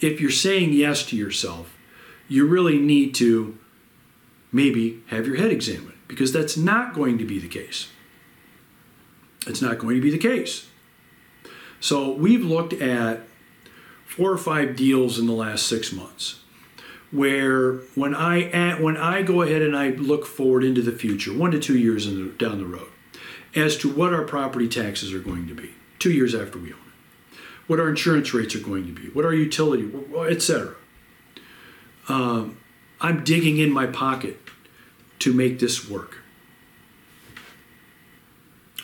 if 0.00 0.20
you're 0.20 0.30
saying 0.30 0.72
yes 0.72 1.04
to 1.06 1.16
yourself, 1.16 1.76
you 2.28 2.46
really 2.46 2.78
need 2.78 3.14
to 3.16 3.56
maybe 4.52 5.02
have 5.08 5.26
your 5.26 5.36
head 5.36 5.50
examined 5.50 5.96
because 6.08 6.32
that's 6.32 6.56
not 6.56 6.94
going 6.94 7.18
to 7.18 7.24
be 7.24 7.38
the 7.38 7.48
case. 7.48 7.88
It's 9.46 9.62
not 9.62 9.78
going 9.78 9.96
to 9.96 10.02
be 10.02 10.10
the 10.10 10.18
case. 10.18 10.68
So 11.80 12.12
we've 12.12 12.44
looked 12.44 12.74
at 12.74 13.20
four 14.04 14.30
or 14.30 14.38
five 14.38 14.76
deals 14.76 15.18
in 15.18 15.26
the 15.26 15.32
last 15.32 15.66
six 15.66 15.92
months 15.92 16.40
where 17.10 17.74
when 17.94 18.14
I 18.14 18.50
at, 18.50 18.80
when 18.80 18.96
I 18.96 19.22
go 19.22 19.42
ahead 19.42 19.62
and 19.62 19.76
I 19.76 19.90
look 19.90 20.26
forward 20.26 20.62
into 20.62 20.82
the 20.82 20.92
future, 20.92 21.32
one 21.32 21.50
to 21.50 21.58
two 21.58 21.78
years 21.78 22.06
the, 22.06 22.32
down 22.38 22.58
the 22.58 22.66
road, 22.66 22.88
as 23.54 23.76
to 23.78 23.90
what 23.90 24.14
our 24.14 24.22
property 24.22 24.68
taxes 24.68 25.12
are 25.12 25.18
going 25.18 25.48
to 25.48 25.54
be, 25.54 25.70
two 25.98 26.12
years 26.12 26.34
after 26.34 26.58
we 26.58 26.72
own 26.72 26.78
it, 26.78 27.38
what 27.66 27.80
our 27.80 27.88
insurance 27.88 28.32
rates 28.32 28.54
are 28.54 28.60
going 28.60 28.86
to 28.86 28.92
be, 28.92 29.08
what 29.08 29.24
our 29.24 29.34
utility, 29.34 29.90
etc. 30.28 30.74
Um, 32.08 32.58
I'm 33.00 33.24
digging 33.24 33.58
in 33.58 33.72
my 33.72 33.86
pocket 33.86 34.38
to 35.20 35.32
make 35.32 35.58
this 35.58 35.88
work. 35.88 36.18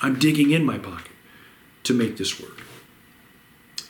I'm 0.02 0.18
digging 0.18 0.50
in 0.50 0.64
my 0.64 0.78
pocket 0.78 1.12
to 1.84 1.94
make 1.94 2.16
this 2.16 2.40
work. 2.40 2.62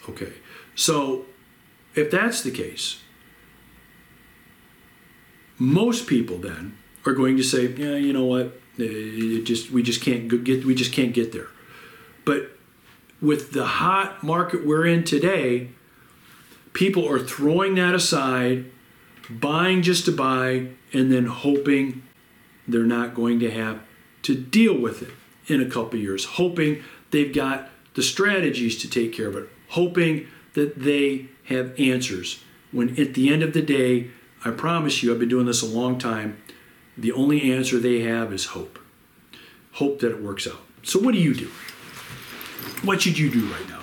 Okay, 0.09 0.35
so 0.75 1.25
if 1.95 2.11
that's 2.11 2.43
the 2.43 2.51
case, 2.51 3.01
most 5.59 6.07
people 6.07 6.39
then 6.39 6.77
are 7.05 7.13
going 7.13 7.37
to 7.37 7.43
say, 7.43 7.69
yeah, 7.69 7.97
you 7.97 8.13
know 8.13 8.25
what, 8.25 8.47
uh, 8.47 8.51
it 8.79 9.45
just 9.45 9.71
we 9.71 9.83
just 9.83 10.03
can't 10.03 10.45
get 10.45 10.65
we 10.65 10.75
just 10.75 10.93
can't 10.93 11.15
get 11.15 11.33
there. 11.33 11.49
But 12.25 12.51
with 13.21 13.53
the 13.53 13.65
hot 13.65 14.23
market 14.23 14.67
we're 14.67 14.87
in 14.87 15.05
today, 15.05 15.71
people 16.73 17.09
are 17.09 17.19
throwing 17.19 17.75
that 17.77 17.95
aside, 17.95 18.67
buying 19.31 19.83
just 19.83 20.05
to 20.05 20.13
buy, 20.13 20.69
and 20.93 21.11
then 21.11 21.27
hoping 21.27 22.03
they're 22.69 22.83
not 22.83 23.15
going 23.15 23.41
to 23.41 23.51
have 23.51 23.81
to 24.23 24.35
deal 24.35 24.77
with 24.79 25.03
it 25.03 25.13
in 25.47 25.63
a 25.63 25.71
couple 25.71 25.99
years, 25.99 26.25
hoping 26.25 26.83
they've 27.13 27.33
got 27.33 27.71
the 27.95 28.03
strategies 28.03 28.79
to 28.83 28.91
take 28.91 29.13
care 29.13 29.29
of 29.29 29.37
it, 29.37 29.49
hoping 29.69 30.27
that 30.55 30.79
they 30.81 31.29
have 31.45 31.79
answers. 31.79 32.43
When 32.73 33.01
at 33.01 33.15
the 33.15 33.33
end 33.33 33.43
of 33.43 33.53
the 33.53 33.63
day, 33.63 34.11
I 34.47 34.51
promise 34.51 35.03
you, 35.03 35.13
I've 35.13 35.19
been 35.19 35.29
doing 35.29 35.47
this 35.47 35.63
a 35.63 35.67
long 35.67 35.99
time, 35.99 36.41
the 36.97 37.13
only 37.13 37.53
answer 37.53 37.79
they 37.79 38.01
have 38.01 38.33
is 38.33 38.47
hope. 38.47 38.79
Hope 39.73 40.01
that 40.01 40.13
it 40.13 40.23
works 40.23 40.47
out. 40.47 40.61
So, 40.83 40.99
what 40.99 41.13
do 41.13 41.21
you 41.21 41.35
do? 41.35 41.51
What 42.83 43.03
should 43.03 43.19
you 43.19 43.31
do 43.31 43.47
right 43.47 43.69
now? 43.69 43.77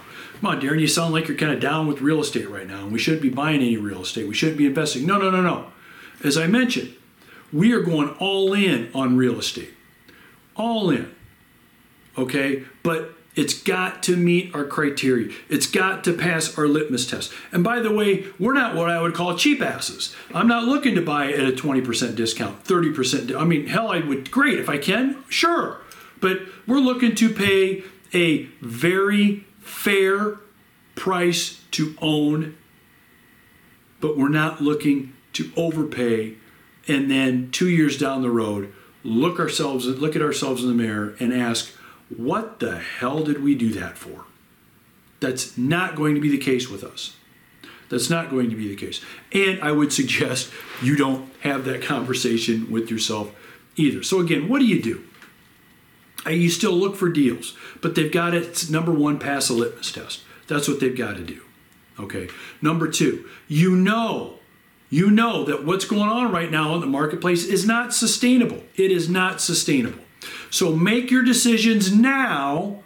come 0.43 0.51
on, 0.51 0.61
Darren, 0.61 0.81
you 0.81 0.87
sound 0.87 1.13
like 1.13 1.29
you're 1.29 1.37
kind 1.37 1.53
of 1.53 1.61
down 1.61 1.87
with 1.87 2.01
real 2.01 2.19
estate 2.19 2.49
right 2.49 2.67
now, 2.67 2.83
and 2.83 2.91
we 2.91 2.99
shouldn't 2.99 3.21
be 3.21 3.29
buying 3.29 3.61
any 3.61 3.77
real 3.77 4.01
estate. 4.01 4.27
We 4.27 4.33
shouldn't 4.33 4.57
be 4.57 4.65
investing. 4.65 5.05
No, 5.05 5.17
no, 5.17 5.31
no, 5.31 5.41
no. 5.41 5.67
As 6.21 6.37
I 6.37 6.47
mentioned, 6.47 6.93
we 7.53 7.71
are 7.71 7.79
going 7.79 8.09
all 8.19 8.51
in 8.53 8.91
on 8.93 9.15
real 9.15 9.39
estate. 9.39 9.73
All 10.57 10.89
in. 10.89 11.15
Okay? 12.17 12.65
But 12.83 13.13
it's 13.35 13.53
got 13.53 14.03
to 14.03 14.15
meet 14.15 14.53
our 14.53 14.63
criteria. 14.63 15.33
It's 15.49 15.65
got 15.65 16.03
to 16.03 16.13
pass 16.13 16.57
our 16.57 16.67
litmus 16.67 17.07
test. 17.07 17.33
And 17.51 17.63
by 17.63 17.79
the 17.79 17.91
way, 17.91 18.27
we're 18.39 18.53
not 18.53 18.75
what 18.75 18.89
I 18.89 19.01
would 19.01 19.15
call 19.15 19.35
cheap 19.37 19.61
asses. 19.61 20.15
I'm 20.33 20.47
not 20.47 20.65
looking 20.65 20.95
to 20.95 21.01
buy 21.01 21.31
at 21.31 21.47
a 21.47 21.51
20% 21.51 22.15
discount, 22.15 22.63
30%. 22.63 23.35
I 23.35 23.43
mean, 23.43 23.67
hell, 23.67 23.91
I 23.91 23.99
would, 23.99 24.29
great, 24.29 24.59
if 24.59 24.69
I 24.69 24.77
can, 24.77 25.23
sure. 25.29 25.81
But 26.19 26.41
we're 26.67 26.79
looking 26.79 27.15
to 27.15 27.29
pay 27.29 27.83
a 28.13 28.43
very 28.61 29.45
fair 29.59 30.37
price 30.95 31.61
to 31.71 31.95
own, 32.01 32.55
but 33.99 34.17
we're 34.17 34.29
not 34.29 34.61
looking 34.61 35.13
to 35.33 35.51
overpay 35.57 36.35
and 36.87 37.09
then 37.09 37.49
two 37.51 37.69
years 37.69 37.97
down 37.97 38.21
the 38.21 38.29
road 38.29 38.71
look 39.03 39.39
ourselves 39.39 39.85
look 39.85 40.15
at 40.15 40.21
ourselves 40.21 40.63
in 40.63 40.69
the 40.69 40.75
mirror 40.75 41.15
and 41.19 41.33
ask 41.33 41.73
what 42.17 42.59
the 42.59 42.77
hell 42.77 43.23
did 43.23 43.43
we 43.43 43.55
do 43.55 43.71
that 43.73 43.97
for? 43.97 44.25
That's 45.19 45.57
not 45.57 45.95
going 45.95 46.15
to 46.15 46.21
be 46.21 46.29
the 46.29 46.37
case 46.37 46.69
with 46.69 46.83
us. 46.83 47.15
That's 47.89 48.09
not 48.09 48.29
going 48.29 48.49
to 48.49 48.55
be 48.55 48.67
the 48.67 48.75
case. 48.75 49.01
And 49.31 49.61
I 49.61 49.71
would 49.71 49.93
suggest 49.93 50.51
you 50.81 50.95
don't 50.95 51.31
have 51.41 51.65
that 51.65 51.81
conversation 51.81 52.71
with 52.71 52.89
yourself 52.89 53.31
either. 53.75 54.03
So, 54.03 54.19
again, 54.19 54.49
what 54.49 54.59
do 54.59 54.65
you 54.65 54.81
do? 54.81 55.03
You 56.27 56.49
still 56.49 56.73
look 56.73 56.95
for 56.95 57.09
deals, 57.09 57.55
but 57.81 57.95
they've 57.95 58.11
got 58.11 58.33
it, 58.33 58.69
number 58.69 58.91
one, 58.91 59.19
pass 59.19 59.49
a 59.49 59.53
litmus 59.53 59.91
test. 59.91 60.21
That's 60.47 60.67
what 60.67 60.79
they've 60.79 60.97
got 60.97 61.17
to 61.17 61.23
do. 61.23 61.41
Okay. 61.99 62.29
Number 62.61 62.87
two, 62.87 63.29
you 63.47 63.75
know, 63.75 64.39
you 64.89 65.09
know 65.09 65.43
that 65.45 65.65
what's 65.65 65.85
going 65.85 66.09
on 66.09 66.31
right 66.31 66.51
now 66.51 66.75
in 66.75 66.81
the 66.81 66.87
marketplace 66.87 67.45
is 67.45 67.65
not 67.65 67.93
sustainable. 67.93 68.63
It 68.75 68.91
is 68.91 69.09
not 69.09 69.41
sustainable. 69.41 70.02
So 70.49 70.75
make 70.75 71.11
your 71.11 71.23
decisions 71.23 71.93
now, 71.93 72.83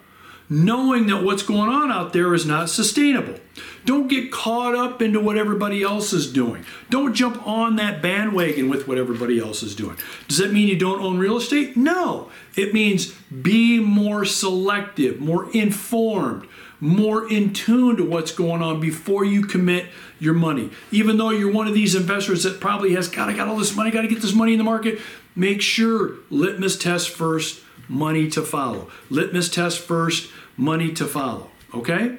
knowing 0.48 1.06
that 1.08 1.22
what's 1.22 1.42
going 1.42 1.68
on 1.68 1.90
out 1.90 2.12
there 2.12 2.34
is 2.34 2.46
not 2.46 2.70
sustainable. 2.70 3.38
Don't 3.84 4.08
get 4.08 4.30
caught 4.30 4.74
up 4.74 5.00
into 5.00 5.20
what 5.20 5.36
everybody 5.38 5.82
else 5.82 6.12
is 6.12 6.30
doing. 6.32 6.64
Don't 6.90 7.14
jump 7.14 7.46
on 7.46 7.76
that 7.76 8.02
bandwagon 8.02 8.68
with 8.68 8.86
what 8.86 8.98
everybody 8.98 9.38
else 9.38 9.62
is 9.62 9.74
doing. 9.74 9.96
Does 10.26 10.38
that 10.38 10.52
mean 10.52 10.68
you 10.68 10.76
don't 10.76 11.00
own 11.00 11.18
real 11.18 11.36
estate? 11.36 11.76
No. 11.76 12.30
It 12.56 12.74
means 12.74 13.12
be 13.30 13.78
more 13.80 14.24
selective, 14.24 15.20
more 15.20 15.50
informed, 15.52 16.46
more 16.80 17.30
in 17.30 17.52
tune 17.52 17.96
to 17.96 18.04
what's 18.04 18.32
going 18.32 18.62
on 18.62 18.80
before 18.80 19.24
you 19.24 19.42
commit 19.42 19.86
your 20.18 20.34
money. 20.34 20.70
Even 20.90 21.16
though 21.16 21.30
you're 21.30 21.52
one 21.52 21.66
of 21.66 21.74
these 21.74 21.94
investors 21.94 22.44
that 22.44 22.60
probably 22.60 22.94
has, 22.94 23.08
God, 23.08 23.28
I 23.28 23.32
got 23.36 23.48
all 23.48 23.56
this 23.56 23.74
money, 23.74 23.90
got 23.90 24.02
to 24.02 24.08
get 24.08 24.22
this 24.22 24.34
money 24.34 24.52
in 24.52 24.58
the 24.58 24.64
market. 24.64 25.00
Make 25.34 25.60
sure 25.60 26.14
litmus 26.30 26.78
test 26.78 27.10
first, 27.10 27.62
money 27.88 28.28
to 28.30 28.42
follow. 28.42 28.90
Litmus 29.10 29.48
test 29.48 29.80
first, 29.80 30.30
money 30.56 30.92
to 30.92 31.06
follow. 31.06 31.50
Okay? 31.74 32.16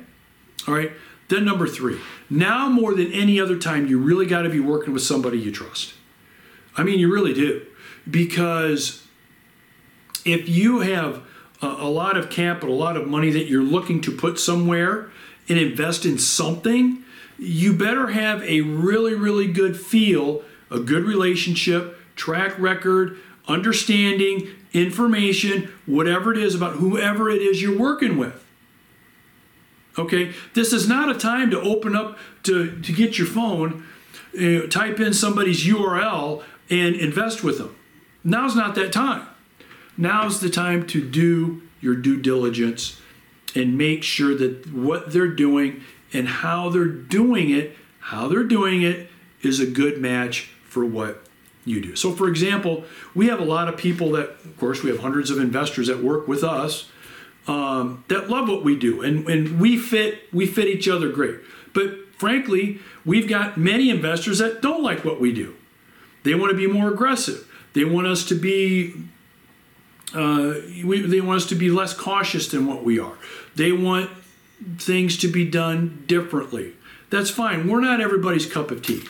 All 0.67 0.73
right. 0.73 0.91
Then 1.29 1.45
number 1.45 1.67
three. 1.67 1.99
Now 2.29 2.69
more 2.69 2.93
than 2.93 3.11
any 3.11 3.39
other 3.39 3.57
time, 3.57 3.87
you 3.87 3.99
really 3.99 4.25
got 4.25 4.41
to 4.41 4.49
be 4.49 4.59
working 4.59 4.93
with 4.93 5.03
somebody 5.03 5.39
you 5.39 5.51
trust. 5.51 5.93
I 6.75 6.83
mean, 6.83 6.99
you 6.99 7.11
really 7.11 7.33
do. 7.33 7.65
Because 8.09 9.05
if 10.25 10.49
you 10.49 10.79
have 10.79 11.23
a, 11.61 11.89
lot 11.89 12.17
of 12.17 12.29
capital, 12.29 12.75
a 12.75 12.77
lot 12.77 12.95
of 12.95 13.07
money 13.07 13.29
that 13.31 13.47
you're 13.47 13.63
looking 13.63 14.01
to 14.01 14.11
put 14.11 14.39
somewhere 14.39 15.09
and 15.47 15.57
invest 15.57 16.05
in 16.05 16.17
something, 16.17 17.03
you 17.37 17.73
better 17.73 18.07
have 18.07 18.43
a 18.43 18.61
really, 18.61 19.13
really 19.13 19.51
good 19.51 19.79
feel, 19.79 20.43
a 20.69 20.79
good 20.79 21.03
relationship, 21.03 21.97
track 22.15 22.57
record, 22.59 23.17
understanding, 23.47 24.47
information, 24.73 25.71
whatever 25.85 26.31
it 26.31 26.37
is 26.37 26.53
about 26.55 26.75
whoever 26.75 27.29
it 27.29 27.41
is 27.41 27.61
you're 27.61 27.77
working 27.77 28.17
with. 28.17 28.45
Okay, 29.97 30.31
this 30.53 30.71
is 30.71 30.87
not 30.87 31.13
a 31.13 31.17
time 31.17 31.49
to 31.51 31.59
open 31.59 31.95
up 31.95 32.17
to, 32.43 32.79
to 32.81 32.93
get 32.93 33.17
your 33.17 33.27
phone, 33.27 33.85
uh, 34.39 34.67
type 34.67 34.99
in 34.99 35.13
somebody's 35.13 35.65
URL, 35.65 36.43
and 36.69 36.95
invest 36.95 37.43
with 37.43 37.57
them. 37.57 37.75
Now's 38.23 38.55
not 38.55 38.75
that 38.75 38.93
time. 38.93 39.27
Now's 39.99 40.39
the 40.39 40.49
time 40.49 40.87
to 40.87 41.05
do 41.05 41.61
your 41.81 41.93
due 41.93 42.21
diligence 42.21 43.01
and 43.53 43.77
make 43.77 44.01
sure 44.01 44.33
that 44.33 44.71
what 44.71 45.11
they're 45.11 45.27
doing 45.27 45.83
and 46.13 46.25
how 46.25 46.69
they're 46.69 46.85
doing 46.85 47.49
it, 47.49 47.75
how 47.99 48.29
they're 48.29 48.45
doing 48.45 48.81
it 48.81 49.09
is 49.41 49.59
a 49.59 49.65
good 49.65 49.99
match 49.99 50.51
for 50.63 50.85
what 50.85 51.25
you 51.65 51.81
do. 51.81 51.97
So, 51.97 52.13
for 52.13 52.29
example, 52.29 52.85
we 53.13 53.27
have 53.27 53.41
a 53.41 53.43
lot 53.43 53.67
of 53.67 53.75
people 53.75 54.11
that, 54.11 54.29
of 54.45 54.57
course, 54.57 54.83
we 54.83 54.89
have 54.89 54.99
hundreds 54.99 55.31
of 55.31 55.37
investors 55.37 55.87
that 55.87 56.01
work 56.01 56.29
with 56.29 56.45
us 56.45 56.89
um, 57.49 58.05
that 58.07 58.29
love 58.29 58.47
what 58.47 58.63
we 58.63 58.77
do, 58.77 59.01
and, 59.01 59.27
and 59.27 59.59
we 59.59 59.77
fit 59.77 60.31
we 60.31 60.45
fit 60.45 60.67
each 60.67 60.87
other 60.87 61.09
great. 61.09 61.39
But 61.73 62.13
frankly, 62.17 62.79
we've 63.03 63.27
got 63.27 63.57
many 63.57 63.89
investors 63.89 64.37
that 64.37 64.61
don't 64.61 64.81
like 64.81 65.03
what 65.03 65.19
we 65.19 65.33
do. 65.33 65.55
They 66.23 66.35
want 66.35 66.51
to 66.51 66.57
be 66.57 66.67
more 66.67 66.89
aggressive. 66.89 67.45
They 67.73 67.83
want 67.83 68.07
us 68.07 68.25
to 68.27 68.35
be 68.35 68.93
uh, 70.13 70.55
we, 70.83 71.01
they 71.01 71.21
want 71.21 71.41
us 71.41 71.49
to 71.49 71.55
be 71.55 71.69
less 71.69 71.93
cautious 71.93 72.47
than 72.47 72.65
what 72.65 72.83
we 72.83 72.99
are. 72.99 73.17
They 73.55 73.71
want 73.71 74.09
things 74.77 75.17
to 75.17 75.27
be 75.27 75.45
done 75.49 76.03
differently. 76.07 76.73
That's 77.09 77.29
fine. 77.29 77.67
We're 77.67 77.81
not 77.81 78.01
everybody's 78.01 78.45
cup 78.45 78.71
of 78.71 78.81
tea. 78.81 79.03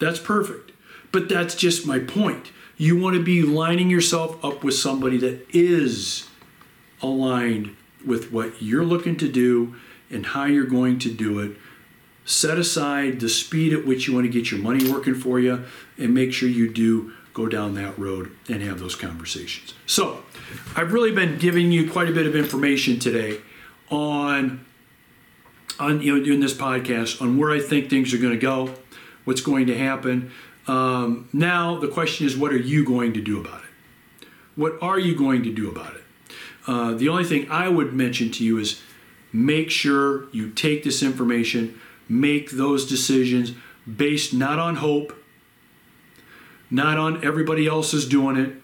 That's 0.00 0.18
perfect. 0.18 0.72
But 1.12 1.28
that's 1.28 1.54
just 1.54 1.86
my 1.86 1.98
point. 1.98 2.50
You 2.76 2.98
want 2.98 3.16
to 3.16 3.22
be 3.22 3.42
lining 3.42 3.90
yourself 3.90 4.42
up 4.44 4.64
with 4.64 4.74
somebody 4.74 5.18
that 5.18 5.46
is 5.54 6.28
aligned 7.02 7.76
with 8.04 8.32
what 8.32 8.60
you're 8.62 8.84
looking 8.84 9.16
to 9.18 9.28
do 9.28 9.76
and 10.10 10.26
how 10.26 10.44
you're 10.44 10.64
going 10.64 10.98
to 11.00 11.12
do 11.12 11.38
it. 11.38 11.56
Set 12.24 12.58
aside 12.58 13.20
the 13.20 13.28
speed 13.28 13.72
at 13.72 13.86
which 13.86 14.06
you 14.06 14.14
want 14.14 14.24
to 14.24 14.32
get 14.32 14.50
your 14.50 14.60
money 14.60 14.90
working 14.90 15.14
for 15.14 15.38
you 15.40 15.64
and 15.98 16.14
make 16.14 16.32
sure 16.32 16.48
you 16.48 16.72
do 16.72 17.12
go 17.32 17.46
down 17.46 17.74
that 17.74 17.98
road 17.98 18.30
and 18.48 18.62
have 18.62 18.78
those 18.78 18.94
conversations. 18.94 19.74
So, 19.86 20.22
I've 20.76 20.92
really 20.92 21.12
been 21.12 21.38
giving 21.38 21.72
you 21.72 21.90
quite 21.90 22.08
a 22.08 22.12
bit 22.12 22.26
of 22.26 22.36
information 22.36 22.98
today 22.98 23.40
on 23.90 24.64
on 25.78 26.00
you 26.02 26.16
know 26.16 26.24
doing 26.24 26.40
this 26.40 26.54
podcast 26.54 27.20
on 27.20 27.38
where 27.38 27.50
I 27.50 27.60
think 27.60 27.88
things 27.88 28.12
are 28.12 28.18
going 28.18 28.32
to 28.34 28.38
go, 28.38 28.74
what's 29.24 29.40
going 29.40 29.66
to 29.66 29.76
happen. 29.76 30.30
Um, 30.66 31.28
now 31.32 31.78
the 31.78 31.88
question 31.88 32.26
is, 32.26 32.36
what 32.36 32.52
are 32.52 32.58
you 32.58 32.84
going 32.84 33.12
to 33.14 33.20
do 33.20 33.40
about 33.40 33.62
it? 33.62 34.28
What 34.54 34.78
are 34.82 34.98
you 34.98 35.16
going 35.16 35.42
to 35.44 35.52
do 35.52 35.68
about 35.70 35.94
it? 35.94 36.02
Uh, 36.66 36.94
the 36.94 37.08
only 37.08 37.24
thing 37.24 37.50
I 37.50 37.68
would 37.68 37.92
mention 37.92 38.30
to 38.32 38.44
you 38.44 38.58
is 38.58 38.80
make 39.32 39.70
sure 39.70 40.28
you 40.30 40.50
take 40.50 40.84
this 40.84 41.02
information, 41.02 41.80
make 42.08 42.52
those 42.52 42.86
decisions 42.86 43.52
based 43.96 44.32
not 44.32 44.58
on 44.58 44.76
hope, 44.76 45.12
not 46.72 46.96
on 46.96 47.22
everybody 47.22 47.66
else 47.66 47.92
is 47.92 48.08
doing 48.08 48.36
it, 48.36 48.54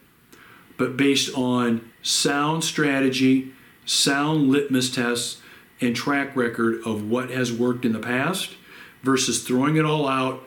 but 0.78 0.96
based 0.96 1.36
on 1.36 1.90
sound 2.02 2.64
strategy, 2.64 3.52
sound 3.84 4.48
litmus 4.48 4.90
tests, 4.90 5.42
and 5.80 5.94
track 5.94 6.34
record 6.34 6.80
of 6.84 7.08
what 7.08 7.30
has 7.30 7.52
worked 7.52 7.84
in 7.84 7.92
the 7.92 7.98
past 7.98 8.56
versus 9.02 9.44
throwing 9.44 9.76
it 9.76 9.84
all 9.84 10.08
out 10.08 10.42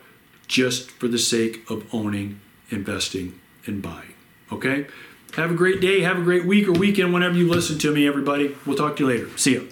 just 0.47 0.91
for 0.91 1.07
the 1.07 1.19
sake 1.19 1.69
of 1.69 1.85
owning, 1.93 2.41
investing, 2.69 3.39
and 3.65 3.81
buying. 3.81 4.13
Okay? 4.51 4.87
Have 5.35 5.51
a 5.51 5.55
great 5.55 5.79
day. 5.79 6.01
Have 6.01 6.17
a 6.17 6.23
great 6.23 6.45
week 6.45 6.67
or 6.67 6.73
weekend 6.73 7.13
whenever 7.13 7.37
you 7.37 7.47
listen 7.47 7.77
to 7.79 7.93
me, 7.93 8.05
everybody. 8.07 8.55
We'll 8.65 8.75
talk 8.75 8.97
to 8.97 9.03
you 9.03 9.09
later. 9.09 9.37
See 9.37 9.53
you. 9.53 9.71